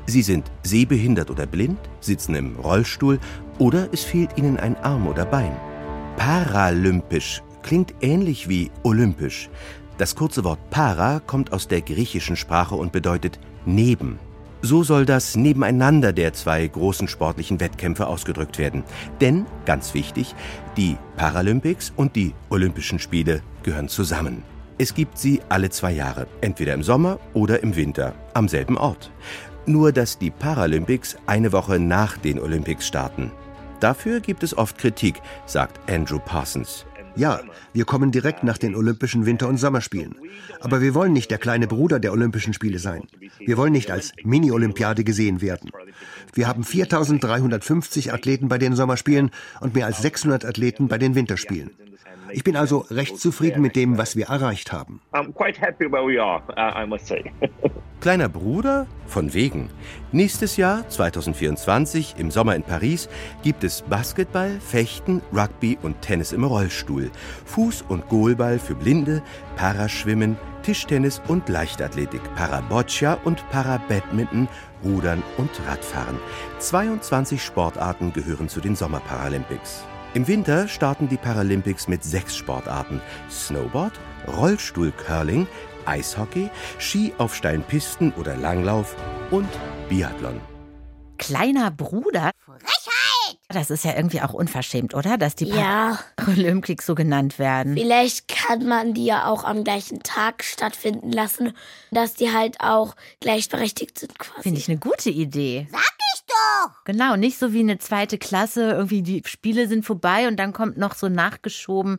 Sie 0.07 0.23
sind 0.23 0.51
sehbehindert 0.63 1.31
oder 1.31 1.47
blind, 1.47 1.79
sitzen 2.01 2.35
im 2.35 2.57
Rollstuhl 2.57 3.19
oder 3.59 3.89
es 3.93 4.05
fehlt 4.05 4.37
ihnen 4.37 4.59
ein 4.59 4.77
Arm 4.77 5.07
oder 5.07 5.25
Bein. 5.25 5.57
Paralympisch 6.17 7.43
klingt 7.63 7.95
ähnlich 8.01 8.49
wie 8.49 8.71
olympisch. 8.83 9.49
Das 9.97 10.15
kurze 10.15 10.45
Wort 10.45 10.71
para 10.71 11.21
kommt 11.21 11.53
aus 11.53 11.69
der 11.69 11.81
griechischen 11.81 12.37
Sprache 12.37 12.75
und 12.75 12.93
bedeutet 12.93 13.39
neben. 13.65 14.19
So 14.61 14.83
soll 14.83 15.05
das 15.05 15.37
Nebeneinander 15.37 16.13
der 16.13 16.33
zwei 16.33 16.67
großen 16.67 17.07
sportlichen 17.07 17.61
Wettkämpfe 17.61 18.07
ausgedrückt 18.07 18.59
werden. 18.59 18.83
Denn, 19.21 19.45
ganz 19.67 19.93
wichtig, 19.93 20.35
die 20.77 20.97
Paralympics 21.17 21.93
und 21.97 22.17
die 22.17 22.33
Olympischen 22.49 22.99
Spiele 22.99 23.43
gehören 23.63 23.89
zusammen. 23.89 24.43
Es 24.79 24.95
gibt 24.95 25.19
sie 25.19 25.41
alle 25.49 25.71
zwei 25.71 25.93
Jahre, 25.93 26.27
entweder 26.41 26.75
im 26.75 26.83
Sommer 26.83 27.21
oder 27.35 27.63
im 27.63 27.77
Winter, 27.77 28.15
am 28.33 28.49
selben 28.49 28.77
Ort. 28.79 29.13
Nur 29.67 29.93
dass 29.93 30.19
die 30.19 30.31
Paralympics 30.31 31.17
eine 31.27 31.53
Woche 31.53 31.79
nach 31.79 32.19
den 32.19 32.39
Olympics 32.39 32.87
starten. 32.87 33.33
Dafür 33.81 34.21
gibt 34.21 34.43
es 34.43 34.57
oft 34.57 34.79
Kritik, 34.79 35.21
sagt 35.47 35.79
Andrew 35.91 36.19
Parsons. 36.19 36.85
Ja, 37.17 37.41
wir 37.73 37.85
kommen 37.85 38.11
direkt 38.11 38.43
nach 38.43 38.59
den 38.59 38.75
Olympischen 38.75 39.25
Winter- 39.25 39.49
und 39.49 39.57
Sommerspielen. 39.57 40.17
Aber 40.61 40.81
wir 40.81 40.95
wollen 40.95 41.13
nicht 41.13 41.31
der 41.31 41.39
kleine 41.39 41.67
Bruder 41.69 42.01
der 42.01 42.13
Olympischen 42.13 42.53
Spiele 42.53 42.79
sein. 42.79 43.05
Wir 43.39 43.57
wollen 43.57 43.73
nicht 43.73 43.91
als 43.91 44.13
Mini-Olympiade 44.25 45.05
gesehen 45.05 45.41
werden. 45.41 45.71
Wir 46.33 46.49
haben 46.49 46.65
4350 46.65 48.13
Athleten 48.13 48.49
bei 48.49 48.59
den 48.59 48.75
Sommerspielen 48.75 49.31
und 49.61 49.75
mehr 49.75 49.87
als 49.87 50.03
600 50.03 50.45
Athleten 50.45 50.89
bei 50.89 50.99
den 50.99 51.15
Winterspielen. 51.15 51.71
Ich 52.33 52.43
bin 52.43 52.57
also 52.57 52.79
recht 52.91 53.19
zufrieden 53.19 53.63
mit 53.63 53.77
dem, 53.77 53.97
was 53.97 54.17
wir 54.17 54.27
erreicht 54.27 54.73
haben. 54.73 55.01
Uh, 55.15 55.33
Kleiner 58.05 58.29
Bruder? 58.29 58.87
Von 59.07 59.33
wegen. 59.33 59.71
Nächstes 60.13 60.59
Jahr, 60.59 60.87
2024, 60.87 62.17
im 62.19 62.31
Sommer 62.31 62.55
in 62.55 62.63
Paris, 62.63 63.09
gibt 63.43 63.65
es 63.65 63.81
Basketball, 63.81 64.61
Fechten, 64.61 65.23
Rugby 65.35 65.79
und 65.81 66.03
Tennis 66.03 66.33
im 66.33 66.45
Rollstuhl, 66.45 67.11
Fuß- 67.51 67.83
und 67.89 68.07
Goalball 68.11 68.59
für 68.59 68.75
Blinde, 68.75 69.23
Paraschwimmen, 69.57 70.37
Tischtennis 70.63 71.23
und 71.29 71.49
Leichtathletik, 71.49 72.21
Paraboccia 72.35 73.15
und 73.25 73.43
Parabadminton, 73.49 74.49
Rudern 74.85 75.23
und 75.39 75.49
Radfahren. 75.67 76.19
22 76.59 77.43
Sportarten 77.43 78.13
gehören 78.13 78.51
zu 78.51 78.61
den 78.61 78.77
Sommerparalympics. 78.77 79.83
Im 80.13 80.29
Winter 80.29 80.69
starten 80.69 81.09
die 81.09 81.17
Paralympics 81.17 81.89
mit 81.89 82.05
sechs 82.05 82.37
Sportarten: 82.37 83.01
Snowboard, 83.31 83.99
Rollstuhlcurling, 84.29 85.47
Eishockey, 85.87 86.51
Ski 86.79 87.13
auf 87.19 87.35
steilen 87.35 87.63
Pisten 87.63 88.13
oder 88.19 88.37
Langlauf 88.37 88.97
und 89.31 89.49
Biathlon. 89.89 90.41
Kleiner 91.19 91.71
Bruder? 91.71 92.31
Frechheit! 92.45 93.39
Das 93.49 93.71
ist 93.71 93.85
ja 93.85 93.95
irgendwie 93.95 94.21
auch 94.21 94.33
unverschämt, 94.35 94.95
oder? 94.95 95.17
Dass 95.17 95.35
die 95.37 95.45
Ja. 95.47 95.99
Paralympics 96.17 96.87
so 96.87 96.95
genannt 96.95 97.39
werden. 97.39 97.75
Vielleicht 97.75 98.27
kann 98.29 98.67
man 98.67 98.95
die 98.95 99.05
ja 99.05 99.27
auch 99.29 99.45
am 99.45 99.65
gleichen 99.65 100.03
Tag 100.03 100.43
stattfinden 100.43 101.13
lassen, 101.13 101.53
dass 101.91 102.15
die 102.15 102.33
halt 102.33 102.61
auch 102.61 102.97
gleichberechtigt 103.21 103.99
sind 103.99 104.19
quasi. 104.19 104.43
Finde 104.43 104.59
ich 104.61 104.69
eine 104.69 104.79
gute 104.79 105.11
Idee. 105.11 105.69
Sag 105.71 105.81
ich 106.17 106.25
doch! 106.27 106.85
Genau, 106.85 107.17
nicht 107.17 107.39
so 107.39 107.53
wie 107.53 107.61
eine 107.61 107.79
zweite 107.79 108.19
Klasse, 108.19 108.71
irgendwie 108.73 109.03
die 109.03 109.23
Spiele 109.27 109.69
sind 109.69 109.85
vorbei 109.85 110.27
und 110.27 110.37
dann 110.37 110.53
kommt 110.53 110.77
noch 110.77 110.95
so 110.95 111.09
nachgeschoben 111.09 111.99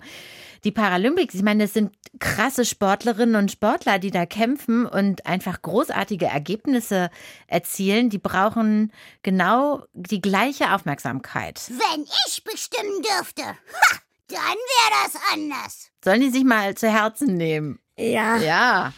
die 0.65 0.71
Paralympics. 0.71 1.35
Ich 1.35 1.43
meine, 1.43 1.63
das 1.63 1.73
sind 1.73 1.93
krasse 2.19 2.65
Sportlerinnen 2.65 3.35
und 3.35 3.51
Sportler, 3.51 3.99
die 3.99 4.11
da 4.11 4.25
kämpfen 4.25 4.85
und 4.85 5.25
einfach 5.25 5.61
großartige 5.61 6.25
Ergebnisse 6.25 7.09
erzielen. 7.47 8.09
Die 8.09 8.17
brauchen 8.17 8.91
genau 9.23 9.85
die 9.93 10.21
gleiche 10.21 10.73
Aufmerksamkeit. 10.73 11.61
Wenn 11.69 12.03
ich 12.27 12.43
bestimmen 12.43 13.01
dürfte, 13.01 13.43
ha, 13.43 13.97
dann 14.27 14.39
wäre 14.39 15.05
das 15.05 15.21
anders. 15.33 15.89
Sollen 16.03 16.21
die 16.21 16.31
sich 16.31 16.43
mal 16.43 16.75
zu 16.75 16.91
Herzen 16.91 17.35
nehmen? 17.35 17.79
Ja. 17.97 18.37
Ja. 18.37 18.93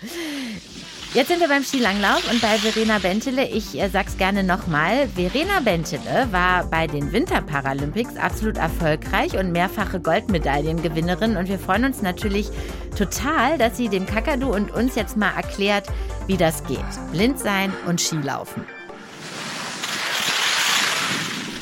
Jetzt 1.14 1.30
sind 1.30 1.40
wir 1.40 1.48
beim 1.48 1.64
Skilanglauf 1.64 2.30
und 2.30 2.42
bei 2.42 2.58
Verena 2.58 3.00
Bentele. 3.00 3.48
Ich 3.48 3.80
äh, 3.80 3.90
sag's 3.90 4.18
gerne 4.18 4.44
nochmal. 4.44 5.08
Verena 5.16 5.62
Bentele 5.62 6.28
war 6.32 6.66
bei 6.66 6.86
den 6.86 7.14
Winterparalympics 7.14 8.18
absolut 8.18 8.58
erfolgreich 8.58 9.38
und 9.38 9.54
mehrfache 9.54 10.02
Goldmedaillengewinnerin. 10.02 11.38
Und 11.38 11.48
wir 11.48 11.60
freuen 11.60 11.86
uns 11.86 12.02
natürlich 12.02 12.50
total, 12.98 13.58
dass 13.58 13.78
sie 13.78 13.88
dem 13.88 14.06
Kakadu 14.06 14.54
und 14.54 14.72
uns 14.72 14.96
jetzt 14.96 15.16
mal 15.16 15.32
erklärt, 15.32 15.88
wie 16.28 16.38
das 16.38 16.64
geht. 16.66 16.86
Blind 17.14 17.40
sein 17.40 17.72
und 17.88 18.02
Skilaufen. 18.02 18.66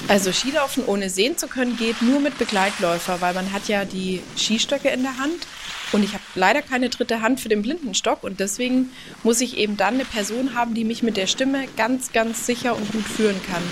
Also 0.08 0.32
Skilaufen 0.32 0.86
ohne 0.86 1.10
sehen 1.10 1.38
zu 1.38 1.48
können 1.48 1.78
geht 1.78 2.02
nur 2.02 2.20
mit 2.20 2.38
Begleitläufer, 2.40 3.22
weil 3.22 3.34
man 3.36 3.54
hat 3.54 3.68
ja 3.68 3.86
die 3.86 4.22
Skistöcke 4.38 4.90
in 4.90 5.04
der 5.04 5.18
Hand 5.18 5.48
und 5.96 6.04
ich 6.04 6.12
habe 6.12 6.24
leider 6.36 6.62
keine 6.62 6.90
dritte 6.90 7.22
Hand 7.22 7.40
für 7.40 7.48
den 7.48 7.62
Blindenstock 7.62 8.22
und 8.26 8.42
deswegen 8.42 8.92
muss 9.24 9.40
ich 9.40 9.56
eben 9.56 9.78
dann 9.78 9.94
eine 9.94 10.04
Person 10.04 10.54
haben, 10.54 10.74
die 10.74 10.84
mich 10.84 11.04
mit 11.04 11.16
der 11.16 11.26
Stimme 11.26 11.68
ganz, 11.78 12.12
ganz 12.12 12.46
sicher 12.46 12.76
und 12.76 12.92
gut 12.92 13.06
führen 13.06 13.40
kann. 13.50 13.64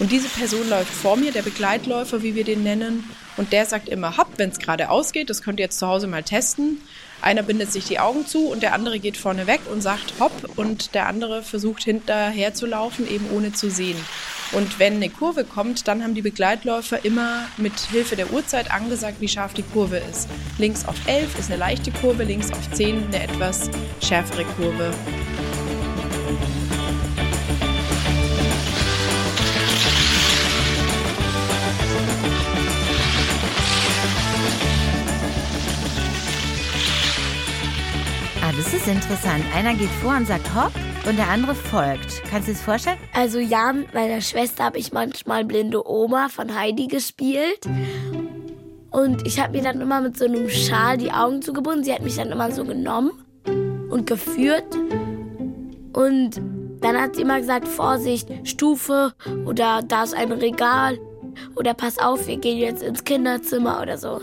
Und 0.00 0.10
diese 0.10 0.28
Person 0.28 0.68
läuft 0.68 0.92
vor 0.92 1.16
mir, 1.16 1.30
der 1.30 1.42
Begleitläufer, 1.42 2.24
wie 2.24 2.34
wir 2.34 2.42
den 2.42 2.64
nennen, 2.64 3.08
und 3.36 3.52
der 3.52 3.66
sagt 3.66 3.88
immer 3.88 4.16
hopp, 4.16 4.30
wenn 4.36 4.50
es 4.50 4.58
gerade 4.58 4.90
ausgeht. 4.90 5.30
Das 5.30 5.42
könnt 5.42 5.60
ihr 5.60 5.66
jetzt 5.66 5.78
zu 5.78 5.86
Hause 5.86 6.08
mal 6.08 6.24
testen. 6.24 6.80
Einer 7.22 7.44
bindet 7.44 7.70
sich 7.70 7.84
die 7.84 8.00
Augen 8.00 8.26
zu 8.26 8.48
und 8.48 8.64
der 8.64 8.74
andere 8.74 8.98
geht 8.98 9.16
vorne 9.16 9.46
weg 9.46 9.60
und 9.72 9.82
sagt 9.82 10.14
hopp 10.18 10.32
und 10.56 10.94
der 10.94 11.06
andere 11.06 11.44
versucht 11.44 11.84
hinterher 11.84 12.52
zu 12.52 12.66
laufen, 12.66 13.08
eben 13.08 13.30
ohne 13.30 13.52
zu 13.52 13.70
sehen. 13.70 13.96
Und 14.52 14.78
wenn 14.78 14.94
eine 14.94 15.10
Kurve 15.10 15.44
kommt, 15.44 15.88
dann 15.88 16.02
haben 16.02 16.14
die 16.14 16.22
Begleitläufer 16.22 17.04
immer 17.04 17.46
mit 17.56 17.78
Hilfe 17.78 18.16
der 18.16 18.32
Uhrzeit 18.32 18.70
angesagt, 18.70 19.20
wie 19.20 19.28
scharf 19.28 19.54
die 19.54 19.62
Kurve 19.62 19.98
ist. 19.98 20.28
Links 20.58 20.86
auf 20.86 20.96
11 21.06 21.38
ist 21.38 21.50
eine 21.50 21.58
leichte 21.58 21.90
Kurve, 21.90 22.24
links 22.24 22.52
auf 22.52 22.70
10 22.72 23.06
eine 23.06 23.22
etwas 23.22 23.70
schärfere 24.00 24.44
Kurve. 24.56 24.92
Ah, 38.42 38.52
das 38.56 38.72
ist 38.72 38.86
interessant. 38.86 39.44
Einer 39.54 39.74
geht 39.74 39.90
vor 40.00 40.16
und 40.16 40.26
sagt 40.26 40.54
hopp 40.54 40.72
und 41.06 41.16
der 41.18 41.28
andere 41.28 41.54
folgt. 41.54 42.22
Kannst 42.28 42.48
du 42.48 42.52
es 42.52 42.60
vorstellen? 42.60 42.98
Also 43.14 43.38
ja, 43.38 43.72
mit 43.72 43.94
meiner 43.94 44.20
Schwester 44.20 44.64
habe 44.64 44.78
ich 44.78 44.92
manchmal 44.92 45.44
Blinde 45.44 45.88
Oma 45.88 46.28
von 46.28 46.58
Heidi 46.58 46.88
gespielt. 46.88 47.66
Und 48.90 49.26
ich 49.26 49.38
habe 49.38 49.52
mir 49.52 49.62
dann 49.62 49.80
immer 49.80 50.00
mit 50.00 50.16
so 50.16 50.24
einem 50.24 50.48
Schal 50.48 50.96
die 50.96 51.12
Augen 51.12 51.42
zugebunden. 51.42 51.84
Sie 51.84 51.92
hat 51.92 52.02
mich 52.02 52.16
dann 52.16 52.32
immer 52.32 52.50
so 52.50 52.64
genommen 52.64 53.12
und 53.90 54.06
geführt. 54.06 54.74
Und 55.92 56.40
dann 56.80 57.00
hat 57.00 57.16
sie 57.16 57.22
immer 57.22 57.38
gesagt, 57.38 57.68
Vorsicht, 57.68 58.28
Stufe 58.44 59.12
oder 59.44 59.82
da 59.86 60.02
ist 60.02 60.14
ein 60.14 60.32
Regal 60.32 60.98
oder 61.54 61.74
pass 61.74 61.98
auf, 61.98 62.26
wir 62.26 62.36
gehen 62.38 62.58
jetzt 62.58 62.82
ins 62.82 63.04
Kinderzimmer 63.04 63.80
oder 63.80 63.98
so. 63.98 64.20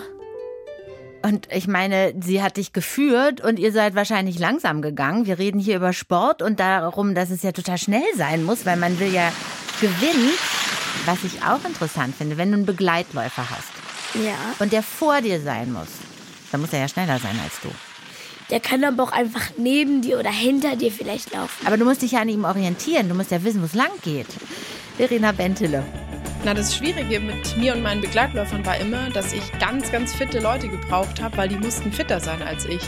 Und 1.23 1.47
ich 1.51 1.67
meine, 1.67 2.13
sie 2.21 2.43
hat 2.43 2.57
dich 2.57 2.73
geführt 2.73 3.39
und 3.39 3.57
ihr 3.57 3.71
seid 3.71 3.95
wahrscheinlich 3.95 4.39
langsam 4.39 4.81
gegangen. 4.81 5.25
Wir 5.25 5.39
reden 5.39 5.57
hier 5.57 5.77
über 5.77 5.93
Sport 5.93 6.41
und 6.41 6.59
darum, 6.59 7.15
dass 7.15 7.29
es 7.29 7.43
ja 7.43 7.53
total 7.53 7.77
schnell 7.77 8.03
sein 8.15 8.43
muss, 8.43 8.65
weil 8.65 8.75
man 8.75 8.99
will 8.99 9.13
ja 9.13 9.31
gewinnen. 9.79 10.31
Was 11.05 11.23
ich 11.23 11.41
auch 11.41 11.63
interessant 11.65 12.15
finde, 12.15 12.37
wenn 12.37 12.49
du 12.51 12.57
einen 12.57 12.65
Begleitläufer 12.65 13.49
hast. 13.49 13.69
Ja. 14.15 14.35
Und 14.59 14.73
der 14.73 14.83
vor 14.83 15.21
dir 15.21 15.41
sein 15.41 15.71
muss, 15.71 15.87
dann 16.51 16.61
muss 16.61 16.73
er 16.73 16.81
ja 16.81 16.87
schneller 16.87 17.19
sein 17.19 17.39
als 17.43 17.59
du. 17.61 17.69
Der 18.49 18.59
kann 18.59 18.83
aber 18.83 19.03
auch 19.03 19.11
einfach 19.11 19.51
neben 19.57 20.01
dir 20.01 20.19
oder 20.19 20.29
hinter 20.29 20.75
dir 20.75 20.91
vielleicht 20.91 21.33
laufen. 21.33 21.65
Aber 21.65 21.77
du 21.77 21.85
musst 21.85 22.01
dich 22.01 22.11
ja 22.11 22.19
an 22.19 22.29
ihm 22.29 22.43
orientieren. 22.43 23.07
Du 23.07 23.15
musst 23.15 23.31
ja 23.31 23.43
wissen, 23.43 23.61
wo 23.61 23.65
es 23.65 23.73
lang 23.73 23.91
geht. 24.03 24.27
Verena 24.97 25.31
Bentele. 25.31 25.83
Na, 26.45 26.53
das 26.53 26.75
Schwierige 26.75 27.21
mit 27.21 27.55
mir 27.55 27.73
und 27.73 27.81
meinen 27.81 28.01
Begleitläufern 28.01 28.65
war 28.65 28.77
immer, 28.77 29.09
dass 29.11 29.31
ich 29.31 29.41
ganz, 29.59 29.89
ganz 29.93 30.13
fitte 30.13 30.39
Leute 30.39 30.67
gebraucht 30.67 31.21
habe, 31.21 31.37
weil 31.37 31.47
die 31.47 31.55
mussten 31.55 31.89
fitter 31.93 32.19
sein 32.19 32.41
als 32.41 32.65
ich. 32.65 32.81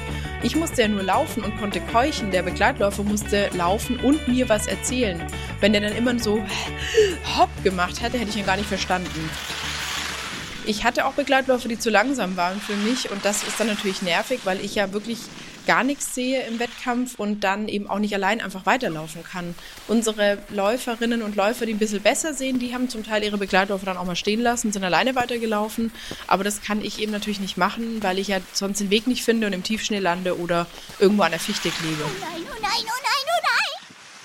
Ich 0.44 0.58
musste 0.58 0.82
ja 0.82 0.90
nur 0.90 1.04
laufen 1.04 1.42
und 1.42 1.58
konnte 1.58 1.80
keuchen. 1.80 2.32
Der 2.32 2.44
Begleitläufer 2.44 3.04
musste 3.04 3.50
laufen 3.54 3.98
und 4.02 4.28
mir 4.28 4.50
was 4.50 4.68
erzählen. 4.68 5.26
Wenn 5.62 5.72
der 5.72 5.82
dann 5.82 5.96
immer 5.96 6.20
so 6.20 6.44
hopp 7.38 7.50
gemacht 7.64 8.02
hätte, 8.02 8.18
hätte 8.18 8.32
ich 8.32 8.36
ihn 8.36 8.46
gar 8.46 8.58
nicht 8.58 8.68
verstanden. 8.68 9.30
Ich 10.66 10.84
hatte 10.84 11.06
auch 11.06 11.14
Begleitläufer, 11.14 11.70
die 11.70 11.80
zu 11.80 11.90
langsam 11.90 12.36
waren 12.36 12.60
für 12.60 12.76
mich 12.76 13.10
und 13.10 13.24
das 13.24 13.44
ist 13.44 13.58
dann 13.58 13.68
natürlich 13.68 14.02
nervig, 14.02 14.42
weil 14.44 14.60
ich 14.60 14.76
ja 14.76 14.92
wirklich 14.92 15.20
gar 15.66 15.84
nichts 15.84 16.16
sehe 16.16 16.46
im 16.48 16.60
Wettkampf 16.60 17.16
und 17.18 17.44
dann 17.44 17.68
eben 17.68 17.90
auch 17.90 18.00
nicht 18.00 18.14
allein 18.14 18.42
einfach 18.42 18.66
weiterlaufen 18.66 19.24
kann. 19.24 19.56
Unsere 19.88 20.38
Läuferinnen 20.50 21.22
und 21.22 21.36
Läufer, 21.36 21.66
die 21.66 21.74
ein 21.74 21.80
bisschen 21.80 22.02
besser 22.02 22.34
sehen, 22.34 22.60
die 22.60 22.74
haben 22.74 22.90
zum 22.90 23.04
Teil 23.04 23.24
ihre 23.24 23.38
Begleitläufer 23.38 23.86
dann 23.86 23.98
auch 23.98 24.06
mal 24.06 24.16
stehen 24.16 24.42
lassen, 24.42 24.72
sind 24.72 24.84
alleine 24.84 25.16
weitergelaufen. 25.16 25.92
Aber 26.28 26.44
das 26.44 26.62
kann 26.62 26.84
ich 26.84 27.00
eben 27.00 27.12
natürlich 27.12 27.40
nicht 27.40 27.58
machen, 27.58 28.02
weil 28.02 28.20
ich 28.20 28.28
ja 28.28 28.40
sonst 28.54 28.80
den 28.80 28.90
Weg 28.90 29.08
nicht 29.08 29.24
finde 29.24 29.48
und 29.48 29.54
im 29.54 29.64
Tiefschnee 29.64 30.00
lande 30.00 30.38
oder 30.38 30.68
irgendwo 31.00 31.24
an 31.24 31.32
der 31.32 31.40
Fichte 31.40 31.70
klebe. 31.70 32.04
Oh 32.04 32.20
nein, 32.20 32.44
oh 32.44 32.62
nein, 32.62 32.72
oh 32.84 33.02
nein, 33.04 33.26
oh 33.26 33.42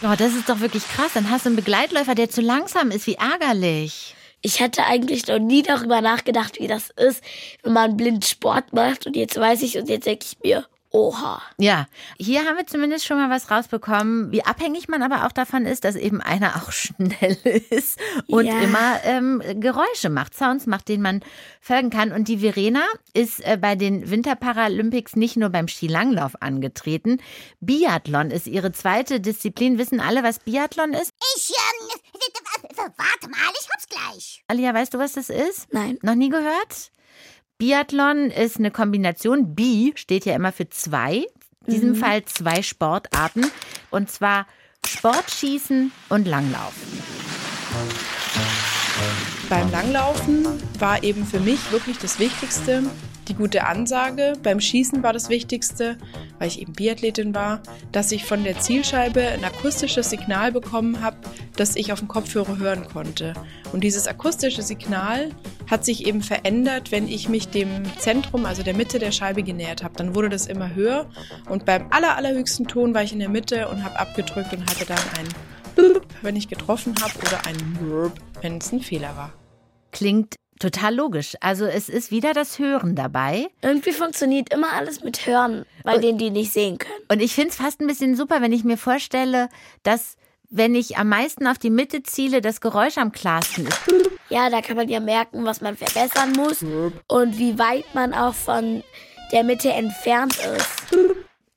nein. 0.02 0.12
Oh, 0.12 0.16
das 0.16 0.34
ist 0.34 0.48
doch 0.48 0.60
wirklich 0.60 0.84
krass. 0.88 1.12
Dann 1.14 1.30
hast 1.30 1.44
du 1.44 1.50
einen 1.50 1.56
Begleitläufer, 1.56 2.14
der 2.14 2.30
zu 2.30 2.40
langsam 2.40 2.90
ist. 2.90 3.06
Wie 3.06 3.14
ärgerlich. 3.14 4.14
Ich 4.42 4.62
hatte 4.62 4.84
eigentlich 4.84 5.26
noch 5.26 5.38
nie 5.38 5.62
darüber 5.62 6.00
nachgedacht, 6.00 6.58
wie 6.58 6.66
das 6.66 6.88
ist, 6.90 7.22
wenn 7.62 7.74
man 7.74 7.96
blind 7.96 8.24
Sport 8.24 8.72
macht. 8.72 9.06
Und 9.06 9.14
jetzt 9.14 9.38
weiß 9.38 9.60
ich 9.62 9.76
und 9.76 9.88
jetzt 9.88 10.06
denke 10.06 10.24
ich 10.24 10.38
mir, 10.42 10.66
Oha. 10.92 11.40
Ja, 11.56 11.86
hier 12.18 12.44
haben 12.44 12.56
wir 12.56 12.66
zumindest 12.66 13.06
schon 13.06 13.16
mal 13.16 13.30
was 13.30 13.48
rausbekommen, 13.50 14.32
wie 14.32 14.44
abhängig 14.44 14.88
man 14.88 15.02
aber 15.04 15.24
auch 15.24 15.30
davon 15.30 15.64
ist, 15.64 15.84
dass 15.84 15.94
eben 15.94 16.20
einer 16.20 16.56
auch 16.56 16.72
schnell 16.72 17.38
ist 17.70 17.98
und 18.26 18.46
Ja. 18.46 18.60
immer 18.60 18.98
ähm, 19.04 19.40
Geräusche 19.60 20.08
macht, 20.08 20.34
Sounds 20.34 20.66
macht, 20.66 20.88
denen 20.88 21.02
man 21.04 21.20
folgen 21.60 21.90
kann. 21.90 22.10
Und 22.10 22.26
die 22.26 22.38
Verena 22.38 22.82
ist 23.14 23.38
äh, 23.46 23.56
bei 23.56 23.76
den 23.76 24.10
Winterparalympics 24.10 25.14
nicht 25.14 25.36
nur 25.36 25.50
beim 25.50 25.68
Skilanglauf 25.68 26.42
angetreten. 26.42 27.18
Biathlon 27.60 28.32
ist 28.32 28.48
ihre 28.48 28.72
zweite 28.72 29.20
Disziplin. 29.20 29.78
Wissen 29.78 30.00
alle, 30.00 30.24
was 30.24 30.40
Biathlon 30.40 30.92
ist? 30.92 31.12
Ich, 31.36 31.50
ähm, 31.50 32.00
warte 32.96 33.28
mal, 33.30 33.38
ich 33.60 33.68
hab's 33.72 33.86
gleich. 33.88 34.42
Alia, 34.48 34.74
weißt 34.74 34.92
du, 34.94 34.98
was 34.98 35.12
das 35.12 35.30
ist? 35.30 35.72
Nein. 35.72 35.98
Noch 36.02 36.16
nie 36.16 36.30
gehört? 36.30 36.90
Biathlon 37.60 38.30
ist 38.30 38.56
eine 38.56 38.70
Kombination. 38.70 39.54
Bi 39.54 39.92
steht 39.94 40.24
ja 40.24 40.34
immer 40.34 40.50
für 40.50 40.70
zwei. 40.70 41.26
In 41.66 41.74
diesem 41.74 41.90
Mhm. 41.90 41.96
Fall 41.96 42.24
zwei 42.24 42.62
Sportarten. 42.62 43.44
Und 43.90 44.10
zwar 44.10 44.46
Sportschießen 44.86 45.92
und 46.08 46.26
Langlauf. 46.26 46.72
Beim 49.50 49.68
Langlaufen 49.72 50.46
war 50.78 51.02
eben 51.02 51.26
für 51.26 51.40
mich 51.40 51.72
wirklich 51.72 51.98
das 51.98 52.20
Wichtigste 52.20 52.84
die 53.26 53.34
gute 53.34 53.66
Ansage. 53.66 54.34
Beim 54.44 54.60
Schießen 54.60 55.02
war 55.02 55.12
das 55.12 55.28
Wichtigste, 55.28 55.98
weil 56.38 56.46
ich 56.46 56.62
eben 56.62 56.72
Biathletin 56.72 57.34
war, 57.34 57.60
dass 57.90 58.12
ich 58.12 58.24
von 58.24 58.44
der 58.44 58.60
Zielscheibe 58.60 59.20
ein 59.20 59.42
akustisches 59.42 60.08
Signal 60.08 60.52
bekommen 60.52 61.02
habe, 61.02 61.16
das 61.56 61.74
ich 61.74 61.92
auf 61.92 61.98
dem 61.98 62.06
Kopfhörer 62.06 62.58
hören 62.58 62.86
konnte. 62.86 63.34
Und 63.72 63.82
dieses 63.82 64.06
akustische 64.06 64.62
Signal 64.62 65.30
hat 65.68 65.84
sich 65.84 66.06
eben 66.06 66.22
verändert, 66.22 66.92
wenn 66.92 67.08
ich 67.08 67.28
mich 67.28 67.48
dem 67.48 67.82
Zentrum, 67.98 68.46
also 68.46 68.62
der 68.62 68.76
Mitte 68.76 69.00
der 69.00 69.10
Scheibe 69.10 69.42
genähert 69.42 69.82
habe. 69.82 69.94
Dann 69.96 70.14
wurde 70.14 70.28
das 70.28 70.46
immer 70.46 70.76
höher 70.76 71.06
und 71.48 71.64
beim 71.64 71.86
aller, 71.90 72.16
allerhöchsten 72.16 72.68
Ton 72.68 72.94
war 72.94 73.02
ich 73.02 73.12
in 73.12 73.18
der 73.18 73.28
Mitte 73.28 73.66
und 73.66 73.82
habe 73.82 73.98
abgedrückt 73.98 74.52
und 74.52 74.62
hatte 74.62 74.86
dann 74.86 74.98
ein 75.18 75.28
wenn 76.22 76.36
ich 76.36 76.48
getroffen 76.48 76.94
habe 77.00 77.14
oder 77.18 77.46
ein 77.46 78.12
wenn 78.42 78.58
es 78.58 78.72
ein 78.72 78.80
Fehler 78.80 79.16
war. 79.16 79.39
Klingt 79.92 80.36
total 80.58 80.94
logisch. 80.94 81.36
Also 81.40 81.64
es 81.64 81.88
ist 81.88 82.10
wieder 82.10 82.32
das 82.32 82.58
Hören 82.58 82.94
dabei. 82.94 83.48
Irgendwie 83.62 83.92
funktioniert 83.92 84.52
immer 84.52 84.72
alles 84.72 85.02
mit 85.02 85.26
Hören, 85.26 85.64
bei 85.82 85.98
denen 85.98 86.18
die 86.18 86.30
nicht 86.30 86.52
sehen 86.52 86.78
können. 86.78 87.02
Und 87.08 87.20
ich 87.20 87.34
finde 87.34 87.50
es 87.50 87.56
fast 87.56 87.80
ein 87.80 87.86
bisschen 87.86 88.14
super, 88.14 88.40
wenn 88.42 88.52
ich 88.52 88.62
mir 88.62 88.76
vorstelle, 88.76 89.48
dass 89.82 90.16
wenn 90.50 90.74
ich 90.74 90.98
am 90.98 91.08
meisten 91.08 91.46
auf 91.46 91.58
die 91.58 91.70
Mitte 91.70 92.02
ziele, 92.02 92.40
das 92.40 92.60
Geräusch 92.60 92.98
am 92.98 93.12
klarsten 93.12 93.66
ist. 93.66 93.80
Ja, 94.32 94.48
da 94.48 94.62
kann 94.62 94.76
man 94.76 94.88
ja 94.88 95.00
merken, 95.00 95.44
was 95.44 95.60
man 95.60 95.76
verbessern 95.76 96.30
muss 96.30 96.62
und 97.08 97.36
wie 97.36 97.58
weit 97.58 97.84
man 97.96 98.14
auch 98.14 98.34
von 98.34 98.84
der 99.32 99.42
Mitte 99.42 99.72
entfernt 99.72 100.38
ist. 100.38 100.96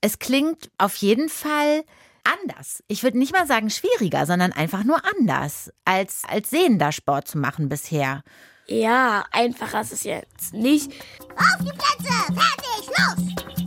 Es 0.02 0.18
klingt 0.18 0.72
auf 0.80 0.96
jeden 0.96 1.30
Fall 1.30 1.84
anders. 2.24 2.84
Ich 2.88 3.04
würde 3.04 3.18
nicht 3.18 3.34
mal 3.34 3.48
sagen 3.48 3.70
schwieriger, 3.70 4.26
sondern 4.26 4.52
einfach 4.52 4.84
nur 4.84 5.02
anders, 5.18 5.72
als 5.86 6.24
als 6.28 6.50
sehender 6.50 6.92
Sport 6.92 7.28
zu 7.28 7.38
machen 7.38 7.70
bisher. 7.70 8.24
Ja, 8.68 9.26
einfacher 9.32 9.82
ist 9.82 9.94
es 9.94 10.04
jetzt 10.04 10.54
nicht. 10.54 10.92
Auf 11.36 11.58
die 11.60 11.72
Plätze, 11.72 12.14
fertig, 12.34 12.88
los. 12.98 13.63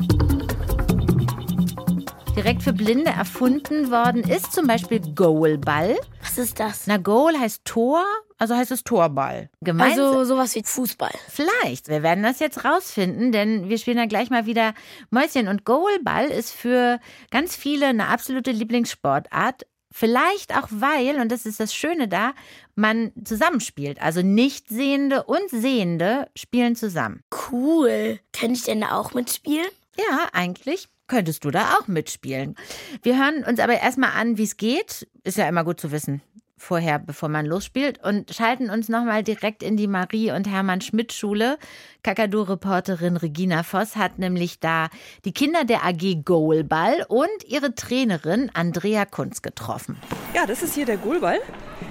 Direkt 2.36 2.62
für 2.62 2.74
Blinde 2.74 3.10
erfunden 3.10 3.90
worden 3.90 4.22
ist 4.22 4.52
zum 4.52 4.66
Beispiel 4.66 5.00
Goalball. 5.00 5.96
Was 6.20 6.36
ist 6.36 6.60
das? 6.60 6.86
Na, 6.86 6.98
Goal 6.98 7.32
heißt 7.40 7.64
Tor 7.64 8.04
Also 8.36 8.54
heißt 8.54 8.72
es 8.72 8.84
Torball. 8.84 9.48
Gemeins 9.62 9.98
also 9.98 10.24
sowas 10.24 10.54
wie 10.54 10.62
Fußball. 10.62 11.14
Vielleicht. 11.30 11.88
Wir 11.88 12.02
werden 12.02 12.22
das 12.22 12.38
jetzt 12.38 12.62
rausfinden, 12.62 13.32
denn 13.32 13.70
wir 13.70 13.78
spielen 13.78 13.96
dann 13.96 14.10
gleich 14.10 14.28
mal 14.28 14.44
wieder 14.44 14.74
Mäuschen. 15.08 15.48
Und 15.48 15.64
Goalball 15.64 16.26
ist 16.26 16.52
für 16.52 17.00
ganz 17.30 17.56
viele 17.56 17.86
eine 17.86 18.08
absolute 18.08 18.50
Lieblingssportart. 18.50 19.66
Vielleicht 19.90 20.54
auch 20.54 20.68
weil, 20.70 21.18
und 21.18 21.32
das 21.32 21.46
ist 21.46 21.58
das 21.58 21.74
Schöne 21.74 22.06
da, 22.06 22.34
man 22.74 23.12
zusammenspielt. 23.24 24.02
Also 24.02 24.20
Nichtsehende 24.20 25.22
und 25.22 25.48
Sehende 25.48 26.28
spielen 26.36 26.76
zusammen. 26.76 27.22
Cool. 27.50 28.20
Kann 28.34 28.50
ich 28.50 28.64
denn 28.64 28.82
da 28.82 28.90
auch 28.90 29.14
mitspielen? 29.14 29.68
Ja, 29.96 30.28
eigentlich 30.34 30.90
könntest 31.06 31.44
du 31.44 31.50
da 31.50 31.74
auch 31.74 31.88
mitspielen. 31.88 32.56
Wir 33.02 33.18
hören 33.18 33.44
uns 33.44 33.60
aber 33.60 33.80
erstmal 33.80 34.12
an, 34.12 34.38
wie 34.38 34.44
es 34.44 34.56
geht. 34.56 35.06
Ist 35.24 35.38
ja 35.38 35.48
immer 35.48 35.64
gut 35.64 35.80
zu 35.80 35.92
wissen, 35.92 36.22
vorher, 36.56 36.98
bevor 36.98 37.28
man 37.28 37.46
losspielt 37.46 38.02
und 38.02 38.34
schalten 38.34 38.70
uns 38.70 38.88
nochmal 38.88 39.22
direkt 39.22 39.62
in 39.62 39.76
die 39.76 39.86
Marie- 39.86 40.32
und 40.32 40.48
Hermann-Schmidt-Schule. 40.48 41.58
Kakadu-Reporterin 42.02 43.16
Regina 43.16 43.62
Voss 43.62 43.96
hat 43.96 44.18
nämlich 44.18 44.60
da 44.60 44.88
die 45.24 45.32
Kinder 45.32 45.64
der 45.64 45.84
AG 45.84 46.24
Goalball 46.24 47.04
und 47.08 47.44
ihre 47.46 47.74
Trainerin 47.74 48.50
Andrea 48.54 49.04
Kunz 49.04 49.42
getroffen. 49.42 49.96
Ja, 50.34 50.46
das 50.46 50.62
ist 50.62 50.74
hier 50.74 50.86
der 50.86 50.96
Goalball. 50.96 51.40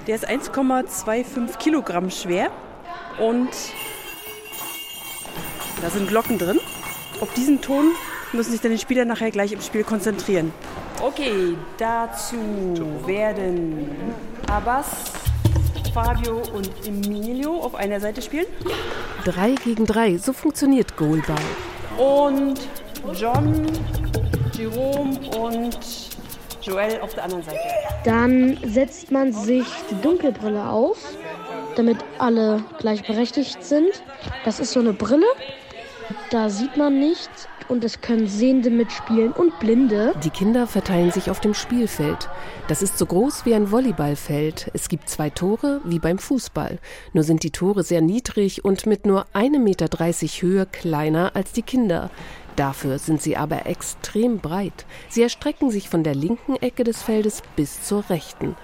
Der 0.08 0.16
ist 0.16 0.28
1,25 0.28 1.58
Kilogramm 1.58 2.10
schwer 2.10 2.52
und 3.20 3.50
da 5.82 5.90
sind 5.90 6.08
Glocken 6.08 6.38
drin. 6.38 6.60
Auf 7.22 7.34
diesen 7.34 7.62
Ton 7.62 7.92
müssen 8.36 8.52
sich 8.52 8.62
dann 8.62 8.72
die 8.72 8.78
Spieler 8.78 9.06
nachher 9.06 9.32
gleich 9.32 9.52
im 9.52 9.62
Spiel 9.62 9.84
konzentrieren. 9.84 10.54
Okay, 11.02 11.56
dazu 11.78 12.38
werden 13.06 13.90
Abbas, 14.48 14.88
Fabio 15.94 16.42
und 16.54 16.70
Emilio 16.86 17.58
auf 17.60 17.76
einer 17.76 18.00
Seite 18.00 18.22
spielen. 18.22 18.46
Drei 19.24 19.56
gegen 19.64 19.86
drei, 19.86 20.18
so 20.18 20.34
funktioniert 20.34 20.96
Goalball. 20.98 21.36
Und 21.98 22.60
John, 23.14 23.66
Jerome 24.54 25.20
und 25.38 25.80
Joel 26.62 27.00
auf 27.02 27.14
der 27.14 27.26
anderen 27.26 27.44
Seite. 27.44 27.60
Dann 28.04 28.58
setzt 28.66 29.12
man 29.12 29.32
sich 29.32 29.66
die 29.92 30.02
Dunkelbrille 30.02 30.68
auf, 30.68 30.98
damit 31.76 31.98
alle 32.18 32.64
gleichberechtigt 32.80 33.64
sind. 33.64 34.02
Das 34.44 34.60
ist 34.60 34.72
so 34.74 34.80
eine 34.80 34.94
Brille. 34.94 35.28
Da 36.32 36.50
sieht 36.50 36.76
man 36.78 37.00
nichts 37.00 37.48
und 37.68 37.84
es 37.84 38.02
können 38.02 38.28
Sehende 38.28 38.70
mitspielen 38.70 39.32
und 39.32 39.60
Blinde. 39.60 40.14
Die 40.24 40.30
Kinder 40.30 40.68
verteilen 40.68 41.12
sich 41.12 41.30
auf 41.30 41.40
dem 41.40 41.54
Spielfeld. 41.54 42.30
Das 42.68 42.82
ist 42.82 42.98
so 42.98 43.06
groß 43.06 43.46
wie 43.46 43.56
ein 43.56 43.72
Volleyballfeld. 43.72 44.72
Es 44.74 44.90
gibt 44.90 45.10
zwei 45.10 45.30
Tore 45.30 45.82
wie 45.84 46.00
beim 46.00 46.18
Fußball. 46.18 46.80
Nur 47.14 47.24
sind 47.24 47.44
die 47.44 47.52
Tore 47.52 47.84
sehr 47.84 48.02
niedrig 48.02 48.66
und 48.66 48.86
mit 48.86 49.06
nur 49.06 49.26
1,30 49.34 49.60
Meter 49.60 49.88
Höhe 50.42 50.66
kleiner 50.66 51.32
als 51.36 51.52
die 51.54 51.62
Kinder. 51.64 52.10
Dafür 52.56 53.00
sind 53.00 53.22
sie 53.22 53.36
aber 53.36 53.66
extrem 53.66 54.40
breit. 54.40 54.86
Sie 55.10 55.22
erstrecken 55.22 55.72
sich 55.72 55.90
von 55.90 56.04
der 56.04 56.16
linken 56.16 56.56
Ecke 56.56 56.84
des 56.84 57.02
Feldes 57.02 57.42
bis 57.56 57.84
zur 57.84 58.10
rechten. 58.10 58.56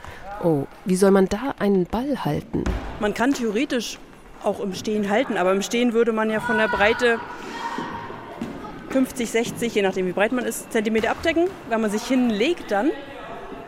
Oh, 0.43 0.65
wie 0.85 0.95
soll 0.95 1.11
man 1.11 1.27
da 1.27 1.55
einen 1.59 1.85
Ball 1.85 2.23
halten? 2.23 2.63
Man 2.99 3.13
kann 3.13 3.33
theoretisch 3.33 3.99
auch 4.43 4.59
im 4.59 4.73
Stehen 4.73 5.09
halten, 5.09 5.37
aber 5.37 5.51
im 5.51 5.61
Stehen 5.61 5.93
würde 5.93 6.13
man 6.13 6.29
ja 6.29 6.39
von 6.39 6.57
der 6.57 6.67
Breite 6.67 7.19
50, 8.91 9.29
60, 9.29 9.75
je 9.75 9.81
nachdem 9.81 10.07
wie 10.07 10.11
breit 10.11 10.31
man 10.31 10.45
ist, 10.45 10.71
Zentimeter 10.71 11.11
abdecken. 11.11 11.45
Wenn 11.69 11.81
man 11.81 11.89
sich 11.89 12.03
hinlegt 12.03 12.71
dann 12.71 12.91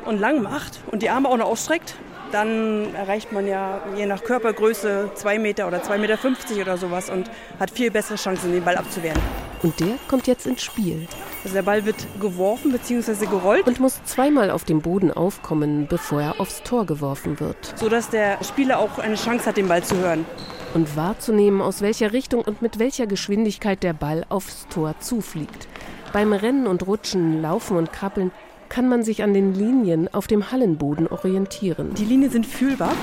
und 0.06 0.20
lang 0.20 0.42
macht 0.42 0.82
und 0.92 1.01
die 1.01 1.10
Arme 1.10 1.30
auch 1.30 1.38
noch 1.38 1.48
ausstreckt, 1.48 1.96
dann 2.32 2.94
erreicht 2.96 3.32
man 3.32 3.48
ja 3.48 3.82
je 3.96 4.08
nach 4.08 4.24
Körpergröße 4.24 5.12
2 5.13 5.39
Meter 5.39 5.68
oder 5.68 5.84
2,50 5.84 5.98
Meter 6.00 6.62
oder 6.62 6.77
sowas 6.77 7.10
und 7.10 7.30
hat 7.60 7.70
viel 7.70 7.92
bessere 7.92 8.18
Chancen, 8.18 8.51
den 8.51 8.63
Ball 8.63 8.75
abzuwehren. 8.75 9.20
Und 9.62 9.80
der 9.80 10.00
kommt 10.10 10.27
jetzt 10.27 10.48
ins 10.48 10.63
Spiel. 10.63 11.08
Also 11.44 11.53
der 11.53 11.62
Ball 11.62 11.86
wird 11.86 12.08
geworfen 12.20 12.72
bzw. 12.72 13.27
gerollt. 13.27 13.68
Und 13.68 13.80
muss 13.80 14.03
zweimal 14.03 14.50
auf 14.50 14.63
dem 14.63 14.82
Boden 14.82 15.12
aufkommen, 15.12 15.88
bevor 15.88 16.22
er 16.22 16.42
aufs 16.42 16.63
Tor 16.63 16.86
geworfen 16.86 17.39
wird. 17.39 17.74
Sodass 17.75 18.10
der 18.10 18.44
Spieler 18.44 18.80
auch 18.80 18.98
eine 18.98 19.15
Chance 19.15 19.46
hat, 19.46 19.58
den 19.58 19.68
Ball 19.68 19.84
zu 19.84 19.96
hören 19.98 20.25
und 20.74 20.96
wahrzunehmen, 20.96 21.62
aus 21.62 21.82
welcher 21.82 22.13
Richtung 22.13 22.42
und 22.42 22.62
mit 22.62 22.80
welcher 22.80 23.08
Geschwindigkeit 23.08 23.84
der 23.84 23.94
Ball 23.94 24.25
aufs 24.30 24.68
Tor 24.68 24.96
zufliegt. 25.00 25.68
Beim 26.12 26.34
Rennen 26.34 26.68
und 26.68 26.86
Rutschen, 26.86 27.42
Laufen 27.42 27.77
und 27.77 27.92
Krabbeln 27.92 28.31
kann 28.70 28.90
man 28.90 29.03
sich 29.03 29.24
an 29.24 29.33
den 29.33 29.53
Linien 29.53 30.12
auf 30.14 30.27
dem 30.27 30.51
Hallenboden 30.51 31.07
orientieren. 31.07 31.94
Die 31.94 32.05
Linien 32.05 32.31
sind 32.31 32.46
fühlbar 32.46 32.94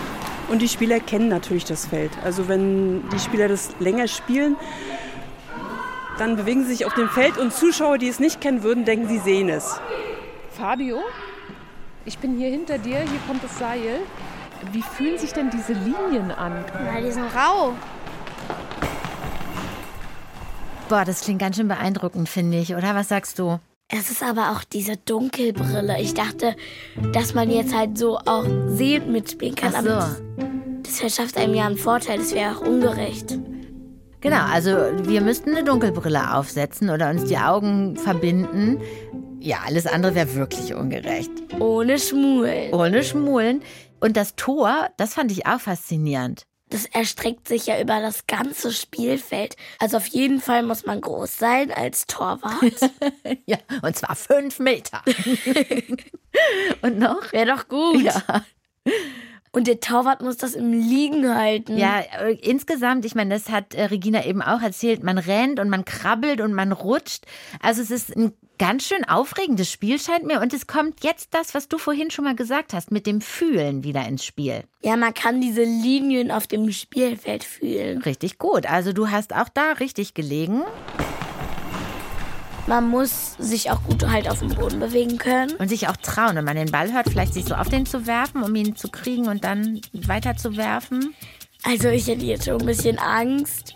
und 0.48 0.62
die 0.62 0.68
Spieler 0.68 1.00
kennen 1.00 1.28
natürlich 1.28 1.64
das 1.64 1.86
Feld. 1.86 2.10
Also 2.24 2.48
wenn 2.48 3.08
die 3.10 3.18
Spieler 3.18 3.48
das 3.48 3.70
länger 3.78 4.08
spielen, 4.08 4.56
dann 6.18 6.36
bewegen 6.36 6.64
sie 6.64 6.70
sich 6.70 6.86
auf 6.86 6.94
dem 6.94 7.08
Feld 7.08 7.38
und 7.38 7.52
Zuschauer, 7.52 7.98
die 7.98 8.08
es 8.08 8.20
nicht 8.20 8.40
kennen 8.40 8.62
würden, 8.62 8.84
denken, 8.84 9.08
sie 9.08 9.18
sehen 9.18 9.48
es. 9.48 9.80
Fabio, 10.50 10.98
ich 12.04 12.18
bin 12.18 12.36
hier 12.36 12.50
hinter 12.50 12.78
dir, 12.78 12.98
hier 12.98 13.20
kommt 13.26 13.42
das 13.42 13.58
Seil. 13.58 14.00
Wie 14.72 14.82
fühlen 14.82 15.18
sich 15.18 15.32
denn 15.32 15.50
diese 15.50 15.72
Linien 15.72 16.30
an? 16.30 16.64
Na, 16.72 17.00
die 17.00 17.10
sind 17.10 17.24
rau. 17.34 17.74
Boah, 20.88 21.04
das 21.04 21.20
klingt 21.22 21.40
ganz 21.40 21.56
schön 21.56 21.68
beeindruckend, 21.68 22.28
finde 22.28 22.58
ich, 22.58 22.74
oder? 22.74 22.94
Was 22.94 23.08
sagst 23.08 23.38
du? 23.38 23.58
Es 23.88 24.10
ist 24.10 24.22
aber 24.22 24.52
auch 24.52 24.62
diese 24.64 24.96
Dunkelbrille. 24.96 26.00
Ich 26.00 26.14
dachte, 26.14 26.54
dass 27.12 27.34
man 27.34 27.50
jetzt 27.50 27.74
halt 27.74 27.98
so 27.98 28.18
auch 28.18 28.46
sehend 28.66 29.08
mitspielen 29.08 29.54
kann. 29.54 29.72
Ach 29.74 29.82
so. 29.82 29.88
das, 29.88 30.22
das 30.84 31.00
verschafft 31.00 31.36
einem 31.36 31.54
ja 31.54 31.66
einen 31.66 31.76
Vorteil. 31.76 32.18
Das 32.18 32.32
wäre 32.32 32.56
auch 32.56 32.60
ungerecht. 32.60 33.38
Genau, 34.20 34.44
also 34.52 34.70
wir 35.04 35.20
müssten 35.22 35.50
eine 35.50 35.64
Dunkelbrille 35.64 36.34
aufsetzen 36.34 36.90
oder 36.90 37.10
uns 37.10 37.24
die 37.24 37.38
Augen 37.38 37.96
verbinden. 37.96 38.80
Ja, 39.40 39.58
alles 39.66 39.86
andere 39.86 40.14
wäre 40.14 40.34
wirklich 40.34 40.74
ungerecht. 40.74 41.30
Ohne 41.58 41.98
Schmulen. 41.98 42.72
Ohne 42.74 43.02
Schmulen. 43.02 43.62
Und 44.00 44.16
das 44.16 44.34
Tor, 44.36 44.90
das 44.96 45.14
fand 45.14 45.30
ich 45.32 45.46
auch 45.46 45.60
faszinierend. 45.60 46.46
Das 46.70 46.86
erstreckt 46.86 47.48
sich 47.48 47.66
ja 47.66 47.80
über 47.80 48.00
das 48.00 48.28
ganze 48.28 48.72
Spielfeld. 48.72 49.56
Also 49.80 49.96
auf 49.96 50.06
jeden 50.06 50.40
Fall 50.40 50.62
muss 50.62 50.86
man 50.86 51.00
groß 51.00 51.36
sein 51.36 51.72
als 51.72 52.06
Torwart. 52.06 52.92
ja, 53.46 53.58
und 53.82 53.96
zwar 53.96 54.14
fünf 54.14 54.60
Meter. 54.60 55.02
und 56.82 56.98
noch? 56.98 57.32
Wäre 57.32 57.56
doch 57.56 57.68
gut. 57.68 58.02
Ja. 58.02 58.44
Und 59.52 59.66
der 59.66 59.80
Torwart 59.80 60.22
muss 60.22 60.36
das 60.36 60.54
im 60.54 60.72
Liegen 60.72 61.34
halten. 61.34 61.76
Ja, 61.76 62.00
äh, 62.20 62.34
insgesamt, 62.34 63.04
ich 63.04 63.16
meine, 63.16 63.34
das 63.34 63.48
hat 63.48 63.74
äh, 63.74 63.84
Regina 63.84 64.24
eben 64.24 64.42
auch 64.42 64.62
erzählt, 64.62 65.02
man 65.02 65.18
rennt 65.18 65.58
und 65.58 65.68
man 65.68 65.84
krabbelt 65.84 66.40
und 66.40 66.52
man 66.52 66.70
rutscht. 66.70 67.24
Also 67.60 67.82
es 67.82 67.90
ist 67.90 68.16
ein 68.16 68.32
ganz 68.58 68.86
schön 68.86 69.04
aufregendes 69.06 69.70
Spiel, 69.70 69.98
scheint 69.98 70.24
mir. 70.24 70.40
Und 70.40 70.52
es 70.52 70.68
kommt 70.68 71.02
jetzt 71.02 71.34
das, 71.34 71.54
was 71.54 71.66
du 71.66 71.78
vorhin 71.78 72.10
schon 72.10 72.26
mal 72.26 72.36
gesagt 72.36 72.74
hast, 72.74 72.92
mit 72.92 73.06
dem 73.06 73.20
Fühlen 73.20 73.82
wieder 73.82 74.06
ins 74.06 74.24
Spiel. 74.24 74.64
Ja, 74.82 74.96
man 74.96 75.14
kann 75.14 75.40
diese 75.40 75.64
Linien 75.64 76.30
auf 76.30 76.46
dem 76.46 76.70
Spielfeld 76.70 77.42
fühlen. 77.42 78.02
Richtig 78.02 78.38
gut. 78.38 78.70
Also 78.70 78.92
du 78.92 79.10
hast 79.10 79.34
auch 79.34 79.48
da 79.48 79.72
richtig 79.72 80.14
gelegen. 80.14 80.62
Man 82.70 82.88
muss 82.88 83.34
sich 83.40 83.72
auch 83.72 83.82
gut 83.82 84.08
halt 84.08 84.30
auf 84.30 84.38
dem 84.38 84.50
Boden 84.50 84.78
bewegen 84.78 85.18
können. 85.18 85.56
Und 85.56 85.66
sich 85.66 85.88
auch 85.88 85.96
trauen, 85.96 86.36
wenn 86.36 86.44
man 86.44 86.54
den 86.54 86.70
Ball 86.70 86.92
hört, 86.92 87.08
vielleicht 87.10 87.34
sich 87.34 87.44
so 87.44 87.56
auf 87.56 87.68
den 87.68 87.84
zu 87.84 88.06
werfen, 88.06 88.44
um 88.44 88.54
ihn 88.54 88.76
zu 88.76 88.88
kriegen 88.88 89.26
und 89.26 89.42
dann 89.42 89.80
weiter 89.92 90.36
zu 90.36 90.56
werfen. 90.56 91.12
Also 91.64 91.88
ich 91.88 92.06
hätte 92.06 92.24
jetzt 92.24 92.44
schon 92.44 92.60
ein 92.60 92.66
bisschen 92.66 93.00
Angst 93.00 93.74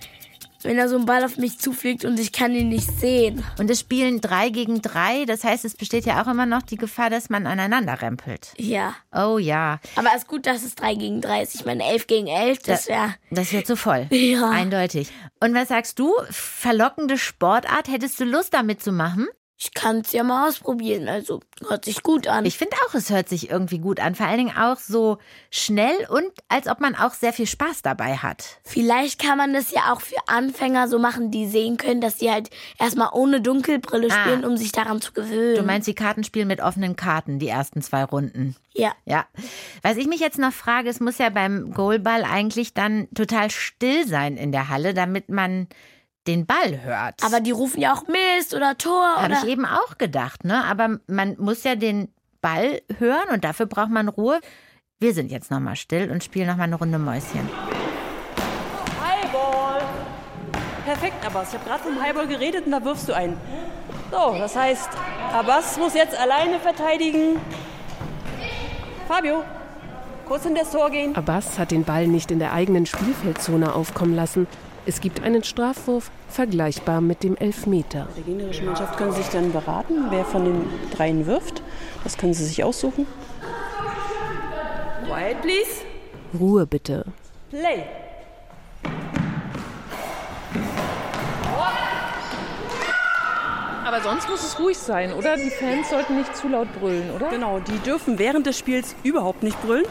wenn 0.65 0.77
da 0.77 0.89
so 0.89 0.97
ein 0.97 1.07
Ball 1.07 1.25
auf 1.25 1.37
mich 1.37 1.59
zufliegt 1.59 2.05
und 2.05 2.19
ich 2.19 2.33
kann 2.33 2.55
ihn 2.55 2.69
nicht 2.69 2.91
sehen. 2.99 3.45
Und 3.59 3.71
es 3.71 3.81
spielen 3.81 4.21
drei 4.21 4.49
gegen 4.49 4.83
drei, 4.83 5.25
das 5.25 5.45
heißt, 5.45 5.65
es 5.65 5.75
besteht 5.75 6.07
ja 6.07 6.23
auch 6.23 6.27
immer 6.27 6.47
noch 6.47 6.63
die 6.63 6.77
Gefahr, 6.77 7.11
dass 7.11 7.31
man 7.31 7.47
aneinander 7.47 8.01
rempelt. 8.01 8.53
Ja. 8.57 8.95
Oh 9.13 9.39
ja. 9.39 9.81
Aber 9.97 10.09
es 10.15 10.23
ist 10.23 10.29
gut, 10.29 10.47
dass 10.47 10.63
es 10.63 10.75
drei 10.75 10.95
gegen 10.95 11.21
drei 11.21 11.43
ist. 11.43 11.55
Ich 11.55 11.65
meine, 11.65 11.85
elf 11.85 12.07
gegen 12.07 12.27
elf, 12.27 12.61
das 12.61 12.89
wäre... 12.89 13.15
Das 13.31 13.53
wäre 13.53 13.65
zu 13.65 13.77
voll. 13.77 14.09
Ja. 14.25 14.49
Eindeutig. 14.49 15.11
Und 15.41 15.55
was 15.55 15.69
sagst 15.69 15.99
du? 15.99 16.13
Verlockende 16.31 17.19
Sportart, 17.19 17.89
hättest 17.89 18.19
du 18.19 18.25
Lust 18.25 18.55
damit 18.55 18.83
zu 18.83 18.91
machen? 18.91 19.29
Ich 19.57 19.73
kann 19.73 20.01
es 20.01 20.11
ja 20.11 20.25
mal 20.25 20.49
ausprobieren, 20.49 21.09
also 21.09 21.41
hört 21.69 21.85
sich 21.85 22.03
gut 22.03 22.27
an. 22.27 22.45
Ich 22.45 22.59
finde 22.59 22.77
auch, 22.85 22.95
es 22.95 23.11
hört 23.11 23.29
sich 23.29 23.51
irgendwie 23.51 23.79
gut 23.79 24.01
an. 24.01 24.17
Vor 24.17 24.27
allen 24.27 24.39
Dingen 24.39 24.57
auch 24.57 24.79
so 24.79 25.19
schnell 25.49 25.95
und 26.09 26.29
als 26.49 26.67
ob 26.67 26.81
man 26.81 26.97
auch 26.97 27.15
sehr 27.15 27.33
viel 27.33 27.47
Spaß 27.47 27.83
dabei 27.83 28.17
hat. 28.17 28.59
Vielleicht 28.65 29.21
kann 29.21 29.39
man 29.39 29.53
das 29.53 29.71
ja 29.71 29.93
auch 29.93 30.01
für 30.01 30.17
Anfänger 30.27 30.89
so 30.89 30.99
machen, 30.99 31.31
die 31.31 31.47
sehen 31.47 31.77
können, 31.77 32.01
dass 32.01 32.19
sie 32.19 32.33
halt 32.33 32.51
erstmal 32.81 33.11
ohne 33.13 33.41
Dunkelbrille 33.41 34.09
ah. 34.11 34.21
spielen, 34.21 34.45
um 34.45 34.57
sich 34.57 34.73
daran 34.73 35.01
zu 35.01 35.13
gewöhnen. 35.13 35.57
Du 35.57 35.63
meinst 35.63 35.87
die 35.87 35.95
Kartenspiel 35.95 36.47
mit 36.47 36.61
offenen 36.61 36.97
Karten, 36.97 37.39
die 37.39 37.49
ersten 37.49 37.81
zwei 37.81 38.03
Runden? 38.03 38.57
Ja. 38.73 38.93
Ja. 39.05 39.27
Was 39.83 39.97
ich 39.97 40.09
mich 40.09 40.19
jetzt 40.19 40.39
noch 40.39 40.53
frage, 40.53 40.89
es 40.89 40.99
muss 40.99 41.19
ja 41.19 41.31
beim 41.31 41.73
Goalball 41.73 42.25
eigentlich 42.25 42.75
dann 42.75 43.09
total 43.15 43.51
still 43.51 44.07
sein 44.07 44.37
in 44.37 44.51
der 44.51 44.69
Halle, 44.69 44.95
damit 44.95 45.29
man 45.29 45.69
den 46.27 46.47
Ball 46.47 46.83
hört. 46.83 47.23
Aber 47.23 47.41
die 47.41 47.51
rufen 47.51 47.81
ja 47.81 47.93
auch 47.93 48.05
Mist 48.09 48.55
oder 48.55 48.77
Tor. 48.79 49.17
Habe 49.17 49.35
ich 49.35 49.45
eben 49.45 49.67
auch 49.67 49.99
gedacht, 49.99 50.45
ne? 50.45 50.65
Aber 50.65 50.99
man 51.07 51.37
muss 51.39 51.65
ja 51.65 51.75
den 51.75 52.13
Ball 52.41 52.83
hören 52.99 53.29
und 53.33 53.45
dafür 53.45 53.67
braucht 53.67 53.91
man 53.91 54.09
Ruhe. 54.09 54.41
Wir 55.01 55.13
sind 55.13 55.31
jetzt 55.31 55.51
nochmal 55.51 55.77
still 55.77 56.11
und 56.11 56.25
spielen 56.25 56.47
nochmal 56.47 56.67
eine 56.67 56.77
Runde 56.77 56.99
Mäuschen. 56.99 57.49
Highball. 59.03 59.83
Perfekt, 60.85 61.27
Abbas. 61.27 61.49
Ich 61.49 61.55
habe 61.59 61.69
gerade 61.69 61.83
vom 61.83 62.03
Highball 62.03 62.27
geredet 62.27 62.67
und 62.67 62.73
da 62.73 62.85
wirfst 62.85 63.09
du 63.09 63.13
ein. 63.13 63.37
So, 64.11 64.37
das 64.39 64.55
heißt, 64.55 64.91
Abbas 65.33 65.79
muss 65.79 65.95
jetzt 65.95 66.19
alleine 66.19 66.61
verteidigen. 66.61 67.41
Fabio, 69.09 69.43
kurz 70.27 70.45
in 70.47 70.55
das 70.55 70.71
Tor 70.71 70.91
gehen. 70.91 71.15
Abbas 71.17 71.59
hat 71.59 71.71
den 71.71 71.85
Ball 71.85 72.07
nicht 72.07 72.31
in 72.31 72.39
der 72.39 72.53
eigenen 72.53 72.87
Spielfeldzone 72.87 73.75
aufkommen 73.75 74.15
lassen. 74.15 74.47
Es 74.87 75.01
gibt 75.01 75.23
einen 75.23 75.43
Strafwurf, 75.43 76.11
vergleichbar 76.29 77.01
mit 77.01 77.23
dem 77.23 77.37
Elfmeter. 77.39 78.07
Der 78.17 78.23
gegnerischen 78.23 78.67
Mannschaft 78.67 78.99
können 78.99 79.13
Sie 79.13 79.23
sich 79.23 79.31
dann 79.31 79.51
beraten, 79.51 80.07
wer 80.11 80.27
von 80.27 80.45
den 80.45 80.67
dreien 80.95 81.27
wirft. 81.27 81.63
Das 82.03 82.19
können 82.19 82.35
Sie 82.35 82.45
sich 82.45 82.63
aussuchen. 82.63 83.07
Quiet, 85.07 85.41
please. 85.41 85.85
Ruhe 86.39 86.67
bitte. 86.67 87.07
Play. 87.49 87.85
Aber 93.87 94.03
sonst 94.03 94.29
muss 94.29 94.43
es 94.43 94.59
ruhig 94.59 94.77
sein, 94.77 95.15
oder? 95.15 95.37
Die 95.37 95.51
Fans 95.51 95.89
sollten 95.89 96.17
nicht 96.17 96.37
zu 96.37 96.49
laut 96.49 96.69
brüllen, 96.79 97.11
oder? 97.13 97.31
Genau, 97.31 97.61
die 97.61 97.79
dürfen 97.79 98.19
während 98.19 98.45
des 98.47 98.59
Spiels 98.59 98.95
überhaupt 99.03 99.43
nicht 99.43 99.61
brüllen. 99.63 99.87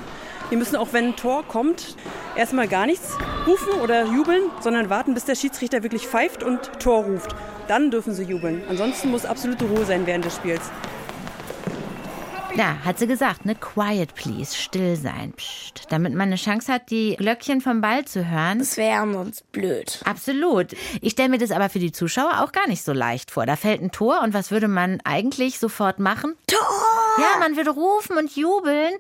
Die 0.52 0.56
müssen 0.56 0.76
auch, 0.76 0.90
wenn 0.92 1.10
ein 1.10 1.16
Tor 1.16 1.44
kommt, 1.48 1.96
erstmal 2.36 2.68
gar 2.68 2.86
nichts 2.86 3.18
rufen 3.48 3.82
oder 3.82 4.06
jubeln, 4.06 4.44
sondern 4.62 4.90
warten, 4.90 5.14
bis 5.14 5.26
der 5.26 5.36
Schiedsrichter 5.36 5.84
wirklich 5.84 6.08
pfeift 6.08 6.44
und 6.44 6.72
Tor 6.80 7.04
ruft. 7.04 7.36
Dann 7.68 7.92
dürfen 7.92 8.14
sie 8.14 8.24
jubeln. 8.24 8.64
Ansonsten 8.70 9.12
muss 9.12 9.26
absolute 9.26 9.66
Ruhe 9.66 9.86
sein 9.86 10.06
während 10.06 10.26
des 10.26 10.36
Spiels. 10.36 10.62
Ja, 12.56 12.78
hat 12.86 13.00
sie 13.00 13.08
gesagt, 13.08 13.46
ne? 13.46 13.56
Quiet, 13.56 14.14
please. 14.14 14.56
Still 14.56 14.96
sein. 14.96 15.34
Psst. 15.36 15.88
Damit 15.90 16.14
man 16.14 16.28
eine 16.28 16.36
Chance 16.36 16.72
hat, 16.72 16.92
die 16.92 17.16
Glöckchen 17.16 17.62
vom 17.62 17.82
Ball 17.82 18.06
zu 18.06 18.30
hören. 18.30 18.60
Das 18.60 18.78
wäre 18.78 19.12
sonst 19.12 19.52
blöd. 19.52 20.00
Absolut. 20.06 20.76
Ich 21.02 21.14
stelle 21.14 21.30
mir 21.30 21.40
das 21.40 21.50
aber 21.50 21.70
für 21.70 21.80
die 21.80 21.92
Zuschauer 21.92 22.44
auch 22.44 22.52
gar 22.52 22.68
nicht 22.68 22.84
so 22.84 22.94
leicht 22.94 23.32
vor. 23.32 23.48
Da 23.48 23.56
fällt 23.56 23.82
ein 23.82 23.92
Tor 23.92 24.22
und 24.22 24.36
was 24.36 24.52
würde 24.52 24.68
man 24.68 25.00
eigentlich 25.04 25.58
sofort 25.58 25.98
machen? 25.98 26.36
Tor! 26.46 26.60
Ja, 27.18 27.40
man 27.40 27.56
würde 27.58 27.72
rufen 27.72 28.18
und 28.18 28.36
jubeln. 28.36 28.94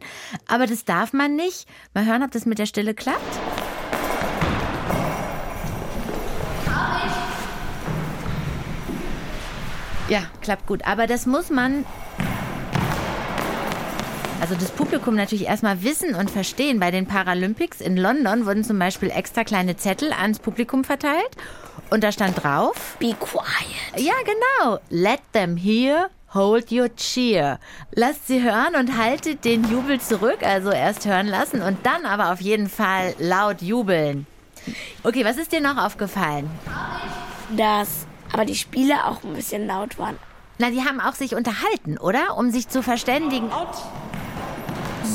Aber 0.47 0.65
das 0.65 0.83
darf 0.83 1.13
man 1.13 1.35
nicht. 1.35 1.67
Mal 1.93 2.07
hören, 2.07 2.23
ob 2.23 2.31
das 2.31 2.47
mit 2.47 2.57
der 2.57 2.65
Stille 2.65 2.95
klappt. 2.95 3.21
Ja, 10.09 10.23
klappt 10.41 10.65
gut. 10.65 10.85
Aber 10.87 11.05
das 11.05 11.27
muss 11.27 11.51
man 11.51 11.85
also 14.41 14.55
das 14.55 14.71
Publikum 14.71 15.15
natürlich 15.15 15.45
erstmal 15.45 15.83
wissen 15.83 16.15
und 16.15 16.29
verstehen. 16.29 16.79
Bei 16.79 16.91
den 16.91 17.05
Paralympics 17.05 17.81
in 17.81 17.97
London 17.97 18.45
wurden 18.45 18.63
zum 18.63 18.77
Beispiel 18.79 19.09
extra 19.09 19.43
kleine 19.43 19.77
Zettel 19.77 20.11
ans 20.13 20.39
Publikum 20.39 20.83
verteilt. 20.83 21.31
Und 21.89 22.03
da 22.03 22.11
stand 22.11 22.43
drauf: 22.43 22.97
Be 22.99 23.15
quiet. 23.19 24.03
Ja, 24.03 24.13
genau. 24.25 24.79
Let 24.89 25.21
them 25.33 25.57
hear. 25.57 26.09
Hold 26.33 26.71
your 26.71 26.93
cheer. 26.95 27.59
Lasst 27.93 28.27
sie 28.27 28.41
hören 28.41 28.75
und 28.75 28.97
haltet 28.97 29.45
den 29.45 29.69
Jubel 29.69 30.01
zurück. 30.01 30.39
Also 30.41 30.71
erst 30.71 31.05
hören 31.05 31.27
lassen 31.27 31.61
und 31.61 31.85
dann 31.85 32.05
aber 32.05 32.31
auf 32.31 32.41
jeden 32.41 32.69
Fall 32.69 33.13
laut 33.19 33.61
jubeln. 33.61 34.25
Okay, 35.03 35.23
was 35.25 35.37
ist 35.37 35.51
dir 35.51 35.61
noch 35.61 35.77
aufgefallen? 35.77 36.49
Dass 37.55 38.07
aber 38.31 38.45
die 38.45 38.55
Spiele 38.55 39.05
auch 39.05 39.23
ein 39.23 39.33
bisschen 39.33 39.67
laut 39.67 39.99
waren. 39.99 40.17
Na, 40.57 40.69
die 40.69 40.81
haben 40.81 40.99
auch 40.99 41.13
sich 41.13 41.35
unterhalten, 41.35 41.97
oder? 41.97 42.37
Um 42.37 42.49
sich 42.49 42.67
zu 42.67 42.81
verständigen. 42.81 43.51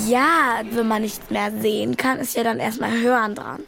Ja, 0.06 0.62
wenn 0.72 0.88
man 0.88 1.02
nichts 1.02 1.30
mehr 1.30 1.52
sehen 1.60 1.96
kann, 1.96 2.18
ist 2.18 2.36
ja 2.36 2.44
dann 2.44 2.58
erstmal 2.58 2.92
Hören 3.00 3.34
dran. 3.34 3.60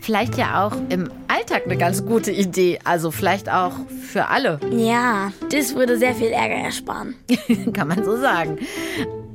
Vielleicht 0.00 0.38
ja 0.38 0.66
auch 0.66 0.72
im 0.88 1.10
Alltag 1.28 1.64
eine 1.66 1.76
ganz 1.76 2.04
gute 2.04 2.32
Idee. 2.32 2.78
Also 2.84 3.10
vielleicht 3.10 3.50
auch 3.50 3.72
für 4.10 4.28
alle. 4.28 4.58
Ja, 4.70 5.32
das 5.50 5.74
würde 5.74 5.98
sehr 5.98 6.14
viel 6.14 6.28
Ärger 6.28 6.54
ersparen. 6.54 7.14
Kann 7.74 7.88
man 7.88 8.04
so 8.04 8.16
sagen. 8.16 8.58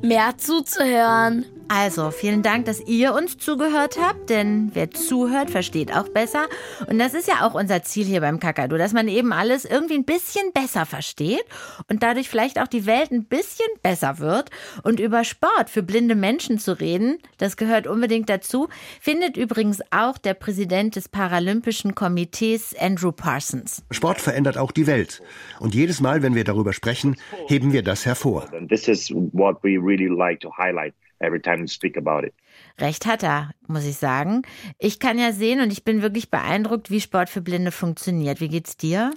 Mehr 0.02 0.36
zuzuhören. 0.36 1.44
Also, 1.68 2.10
vielen 2.10 2.42
Dank, 2.42 2.66
dass 2.66 2.80
ihr 2.86 3.14
uns 3.14 3.38
zugehört 3.38 3.98
habt, 4.00 4.28
denn 4.28 4.70
wer 4.74 4.90
zuhört, 4.90 5.50
versteht 5.50 5.94
auch 5.94 6.08
besser. 6.08 6.46
Und 6.88 6.98
das 6.98 7.14
ist 7.14 7.26
ja 7.26 7.46
auch 7.46 7.54
unser 7.54 7.82
Ziel 7.82 8.04
hier 8.04 8.20
beim 8.20 8.38
Kakadu, 8.38 8.76
dass 8.76 8.92
man 8.92 9.08
eben 9.08 9.32
alles 9.32 9.64
irgendwie 9.64 9.94
ein 9.94 10.04
bisschen 10.04 10.52
besser 10.52 10.84
versteht 10.84 11.44
und 11.88 12.02
dadurch 12.02 12.28
vielleicht 12.28 12.60
auch 12.60 12.68
die 12.68 12.86
Welt 12.86 13.10
ein 13.12 13.24
bisschen 13.24 13.66
besser 13.82 14.18
wird. 14.18 14.50
Und 14.82 15.00
über 15.00 15.24
Sport 15.24 15.70
für 15.70 15.82
blinde 15.82 16.14
Menschen 16.14 16.58
zu 16.58 16.78
reden, 16.78 17.18
das 17.38 17.56
gehört 17.56 17.86
unbedingt 17.86 18.28
dazu, 18.28 18.68
findet 19.00 19.36
übrigens 19.36 19.80
auch 19.90 20.18
der 20.18 20.34
Präsident 20.34 20.96
des 20.96 21.08
Paralympischen 21.08 21.94
Komitees, 21.94 22.74
Andrew 22.78 23.12
Parsons. 23.12 23.82
Sport 23.90 24.20
verändert 24.20 24.58
auch 24.58 24.72
die 24.72 24.86
Welt. 24.86 25.22
Und 25.60 25.74
jedes 25.74 26.00
Mal, 26.00 26.22
wenn 26.22 26.34
wir 26.34 26.44
darüber 26.44 26.72
sprechen, 26.72 27.16
heben 27.46 27.72
wir 27.72 27.82
das 27.82 28.04
hervor. 28.04 28.50
This 28.68 28.88
is 28.88 29.10
what 29.10 29.62
we 29.62 29.78
really 29.80 30.08
like 30.08 30.40
to 30.40 30.50
highlight 30.56 30.94
every 31.20 31.40
time 31.40 31.62
we 31.62 31.68
speak 31.68 31.96
about 31.96 32.26
it. 32.26 32.34
Recht 32.80 33.06
hat 33.06 33.22
er, 33.22 33.50
muss 33.66 33.84
ich 33.84 33.96
sagen. 33.96 34.42
Ich 34.78 34.98
kann 34.98 35.18
ja 35.18 35.32
sehen 35.32 35.60
und 35.60 35.72
ich 35.72 35.84
bin 35.84 36.02
wirklich 36.02 36.30
beeindruckt, 36.30 36.90
wie 36.90 37.00
Sport 37.00 37.28
für 37.28 37.40
Blinde 37.40 37.72
funktioniert. 37.72 38.40
Wie 38.40 38.48
geht's 38.48 38.76
dir? 38.76 39.12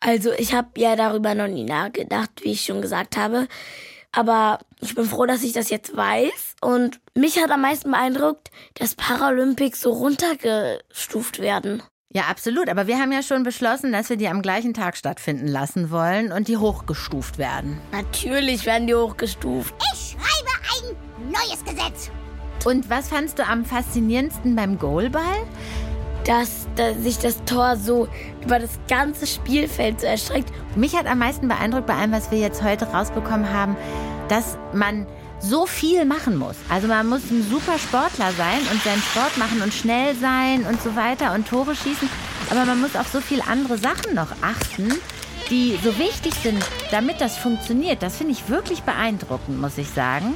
Also 0.00 0.32
ich 0.32 0.54
habe 0.54 0.68
ja 0.76 0.96
darüber 0.96 1.34
noch 1.34 1.48
nie 1.48 1.64
nachgedacht, 1.64 2.30
wie 2.42 2.52
ich 2.52 2.62
schon 2.62 2.82
gesagt 2.82 3.16
habe. 3.16 3.48
Aber 4.12 4.60
ich 4.80 4.94
bin 4.94 5.04
froh, 5.04 5.26
dass 5.26 5.42
ich 5.42 5.52
das 5.52 5.70
jetzt 5.70 5.96
weiß. 5.96 6.56
Und 6.60 7.00
mich 7.14 7.38
hat 7.38 7.50
am 7.50 7.62
meisten 7.62 7.90
beeindruckt, 7.90 8.50
dass 8.74 8.94
Paralympics 8.94 9.80
so 9.80 9.92
runtergestuft 9.92 11.40
werden. 11.40 11.82
Ja, 12.10 12.22
absolut. 12.22 12.70
Aber 12.70 12.86
wir 12.86 12.98
haben 12.98 13.12
ja 13.12 13.22
schon 13.22 13.42
beschlossen, 13.42 13.92
dass 13.92 14.08
wir 14.08 14.16
die 14.16 14.28
am 14.28 14.40
gleichen 14.40 14.72
Tag 14.72 14.96
stattfinden 14.96 15.46
lassen 15.46 15.90
wollen 15.90 16.32
und 16.32 16.48
die 16.48 16.56
hochgestuft 16.56 17.36
werden. 17.36 17.78
Natürlich 17.92 18.64
werden 18.64 18.86
die 18.86 18.94
hochgestuft. 18.94 19.74
Ich 19.92 20.12
schreibe 20.12 20.57
ein 21.28 21.32
neues 21.32 21.64
Gesetz. 21.64 22.10
Und 22.64 22.90
was 22.90 23.08
fandst 23.08 23.38
du 23.38 23.46
am 23.46 23.64
faszinierendsten 23.64 24.56
beim 24.56 24.78
Goalball? 24.78 25.46
Dass, 26.24 26.66
dass 26.76 26.96
sich 26.98 27.18
das 27.18 27.42
Tor 27.44 27.76
so 27.76 28.08
über 28.44 28.58
das 28.58 28.78
ganze 28.88 29.26
Spielfeld 29.26 30.00
so 30.00 30.06
erstreckt. 30.06 30.52
Mich 30.76 30.94
hat 30.94 31.06
am 31.06 31.18
meisten 31.18 31.48
beeindruckt 31.48 31.86
bei 31.86 31.94
allem, 31.94 32.12
was 32.12 32.30
wir 32.30 32.38
jetzt 32.38 32.62
heute 32.62 32.86
rausbekommen 32.86 33.50
haben, 33.50 33.76
dass 34.28 34.58
man 34.74 35.06
so 35.40 35.64
viel 35.64 36.04
machen 36.04 36.36
muss. 36.36 36.56
Also 36.68 36.88
man 36.88 37.08
muss 37.08 37.30
ein 37.30 37.48
super 37.48 37.78
Sportler 37.78 38.32
sein 38.32 38.60
und 38.70 38.82
seinen 38.82 39.00
Sport 39.00 39.38
machen 39.38 39.62
und 39.62 39.72
schnell 39.72 40.14
sein 40.16 40.66
und 40.66 40.82
so 40.82 40.96
weiter 40.96 41.32
und 41.32 41.48
Tore 41.48 41.74
schießen. 41.74 42.10
Aber 42.50 42.64
man 42.64 42.80
muss 42.80 42.96
auf 42.96 43.08
so 43.08 43.20
viele 43.20 43.46
andere 43.46 43.78
Sachen 43.78 44.14
noch 44.14 44.32
achten, 44.42 44.92
die 45.48 45.78
so 45.82 45.96
wichtig 45.98 46.34
sind, 46.34 46.62
damit 46.90 47.20
das 47.20 47.38
funktioniert. 47.38 48.02
Das 48.02 48.16
finde 48.16 48.32
ich 48.32 48.48
wirklich 48.50 48.82
beeindruckend, 48.82 49.58
muss 49.60 49.78
ich 49.78 49.88
sagen. 49.88 50.34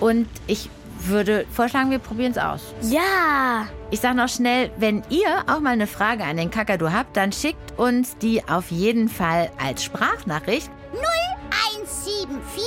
Und 0.00 0.28
ich 0.46 0.68
würde 1.00 1.46
vorschlagen, 1.50 1.90
wir 1.90 1.98
probieren 1.98 2.32
es 2.32 2.38
aus. 2.38 2.74
Ja! 2.82 3.66
Ich 3.90 4.00
sage 4.00 4.16
noch 4.16 4.28
schnell, 4.28 4.70
wenn 4.78 5.04
ihr 5.08 5.44
auch 5.46 5.60
mal 5.60 5.70
eine 5.70 5.86
Frage 5.86 6.24
an 6.24 6.36
den 6.36 6.50
Kakadu 6.50 6.90
habt, 6.90 7.16
dann 7.16 7.32
schickt 7.32 7.78
uns 7.78 8.16
die 8.18 8.42
auf 8.48 8.70
jeden 8.70 9.08
Fall 9.08 9.50
als 9.62 9.84
Sprachnachricht 9.84 10.70
0174 10.92 12.64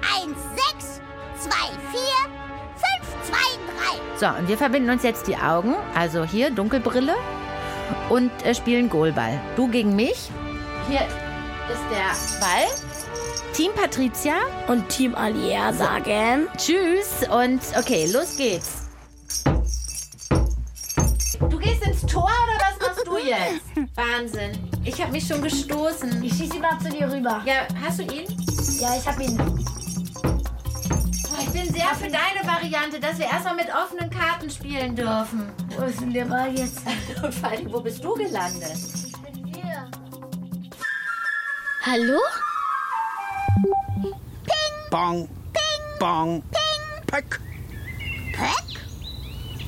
16 0.00 0.30
24 0.32 1.02
523. 2.74 4.00
So, 4.16 4.26
und 4.26 4.48
wir 4.48 4.58
verbinden 4.58 4.90
uns 4.90 5.02
jetzt 5.02 5.26
die 5.28 5.36
Augen, 5.36 5.76
also 5.94 6.24
hier 6.24 6.50
Dunkelbrille 6.50 7.14
und 8.08 8.30
äh, 8.44 8.54
spielen 8.54 8.90
Goalball. 8.90 9.40
Du 9.56 9.68
gegen 9.68 9.94
mich. 9.94 10.30
Hier 10.88 11.00
ist 11.00 11.84
der 11.90 12.40
Ball. 12.40 12.89
Team 13.60 13.72
Patricia 13.74 14.36
und 14.68 14.88
Team 14.88 15.14
Alia 15.14 15.70
sagen 15.74 16.48
Tschüss 16.56 17.28
und 17.28 17.60
okay, 17.78 18.10
los 18.10 18.38
geht's. 18.38 18.88
Du 21.40 21.58
gehst 21.58 21.86
ins 21.86 22.00
Tor 22.06 22.24
oder 22.24 22.56
was 22.56 22.88
machst 22.88 23.06
du 23.06 23.18
jetzt? 23.18 23.66
Wahnsinn. 23.96 24.52
Ich 24.82 24.98
habe 24.98 25.12
mich 25.12 25.26
schon 25.26 25.42
gestoßen. 25.42 26.22
Ich 26.22 26.32
schieße 26.32 26.54
ihn 26.54 26.62
mal 26.62 26.78
zu 26.78 26.88
dir 26.88 27.12
rüber. 27.12 27.42
Ja, 27.44 27.68
hast 27.84 27.98
du 27.98 28.04
ihn? 28.04 28.24
Ja, 28.80 28.96
ich 28.96 29.06
habe 29.06 29.24
ihn. 29.24 29.38
Ich 31.38 31.50
bin 31.50 31.70
sehr 31.70 31.94
für 31.96 32.08
deine 32.08 32.42
Variante, 32.46 32.98
dass 32.98 33.18
wir 33.18 33.26
erstmal 33.26 33.56
mit 33.56 33.68
offenen 33.74 34.08
Karten 34.08 34.48
spielen 34.48 34.96
dürfen. 34.96 35.52
Wo 35.76 35.84
ist 35.84 36.00
denn 36.00 36.14
der 36.14 36.24
Ball 36.24 36.56
jetzt? 36.56 36.80
Und 37.22 37.34
vor 37.34 37.50
allem, 37.50 37.70
wo 37.70 37.82
bist 37.82 38.02
du 38.02 38.14
gelandet? 38.14 38.78
Hier. 39.54 39.86
Hallo? 41.84 42.20
Bong. 44.90 45.28
Ping. 45.52 45.98
Bong. 46.00 46.42
Ping. 46.50 47.06
Pöck. 47.06 47.40
Pöck? 48.34 48.80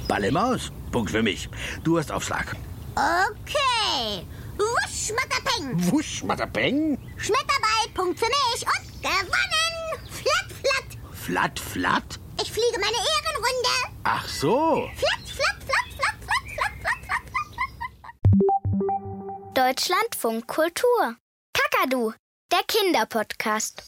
Ball 0.09 0.25
im 0.25 0.37
Aus. 0.37 0.73
Punkt 0.91 1.13
für 1.13 1.23
mich. 1.23 1.49
Du 1.85 1.97
hast 1.97 2.11
Aufschlag. 2.11 2.57
Okay. 2.97 4.27
Wusch, 4.59 5.07
Schmatterpeng. 5.07 5.93
Wusch, 5.93 6.19
Schmatterpeng. 6.19 6.99
Schmetterball, 7.17 7.89
Punkt 7.95 8.19
für 8.19 8.27
mich 8.27 8.67
und 8.67 9.03
gewonnen. 9.03 10.11
Flatt, 10.11 10.53
flatt. 10.61 10.99
Flatt, 11.13 11.61
flatt. 11.61 12.19
Ich 12.43 12.51
fliege 12.51 12.81
meine 12.81 12.97
Ehrenrunde. 12.97 13.99
Ach 14.03 14.27
so. 14.27 14.91
Flatt, 14.97 15.29
flatt, 15.29 15.63
flatt, 15.65 15.89
flatt, 15.97 16.19
flatt, 16.25 16.43
flatt, 16.57 16.73
flatt, 16.81 17.05
flatt, 17.07 17.27
flatt. 18.75 19.57
Deutschlandfunk 19.57 20.49
Kultur. 20.49 21.17
Kakadu, 21.53 22.13
der 22.51 22.63
Kinderpodcast. 22.67 23.83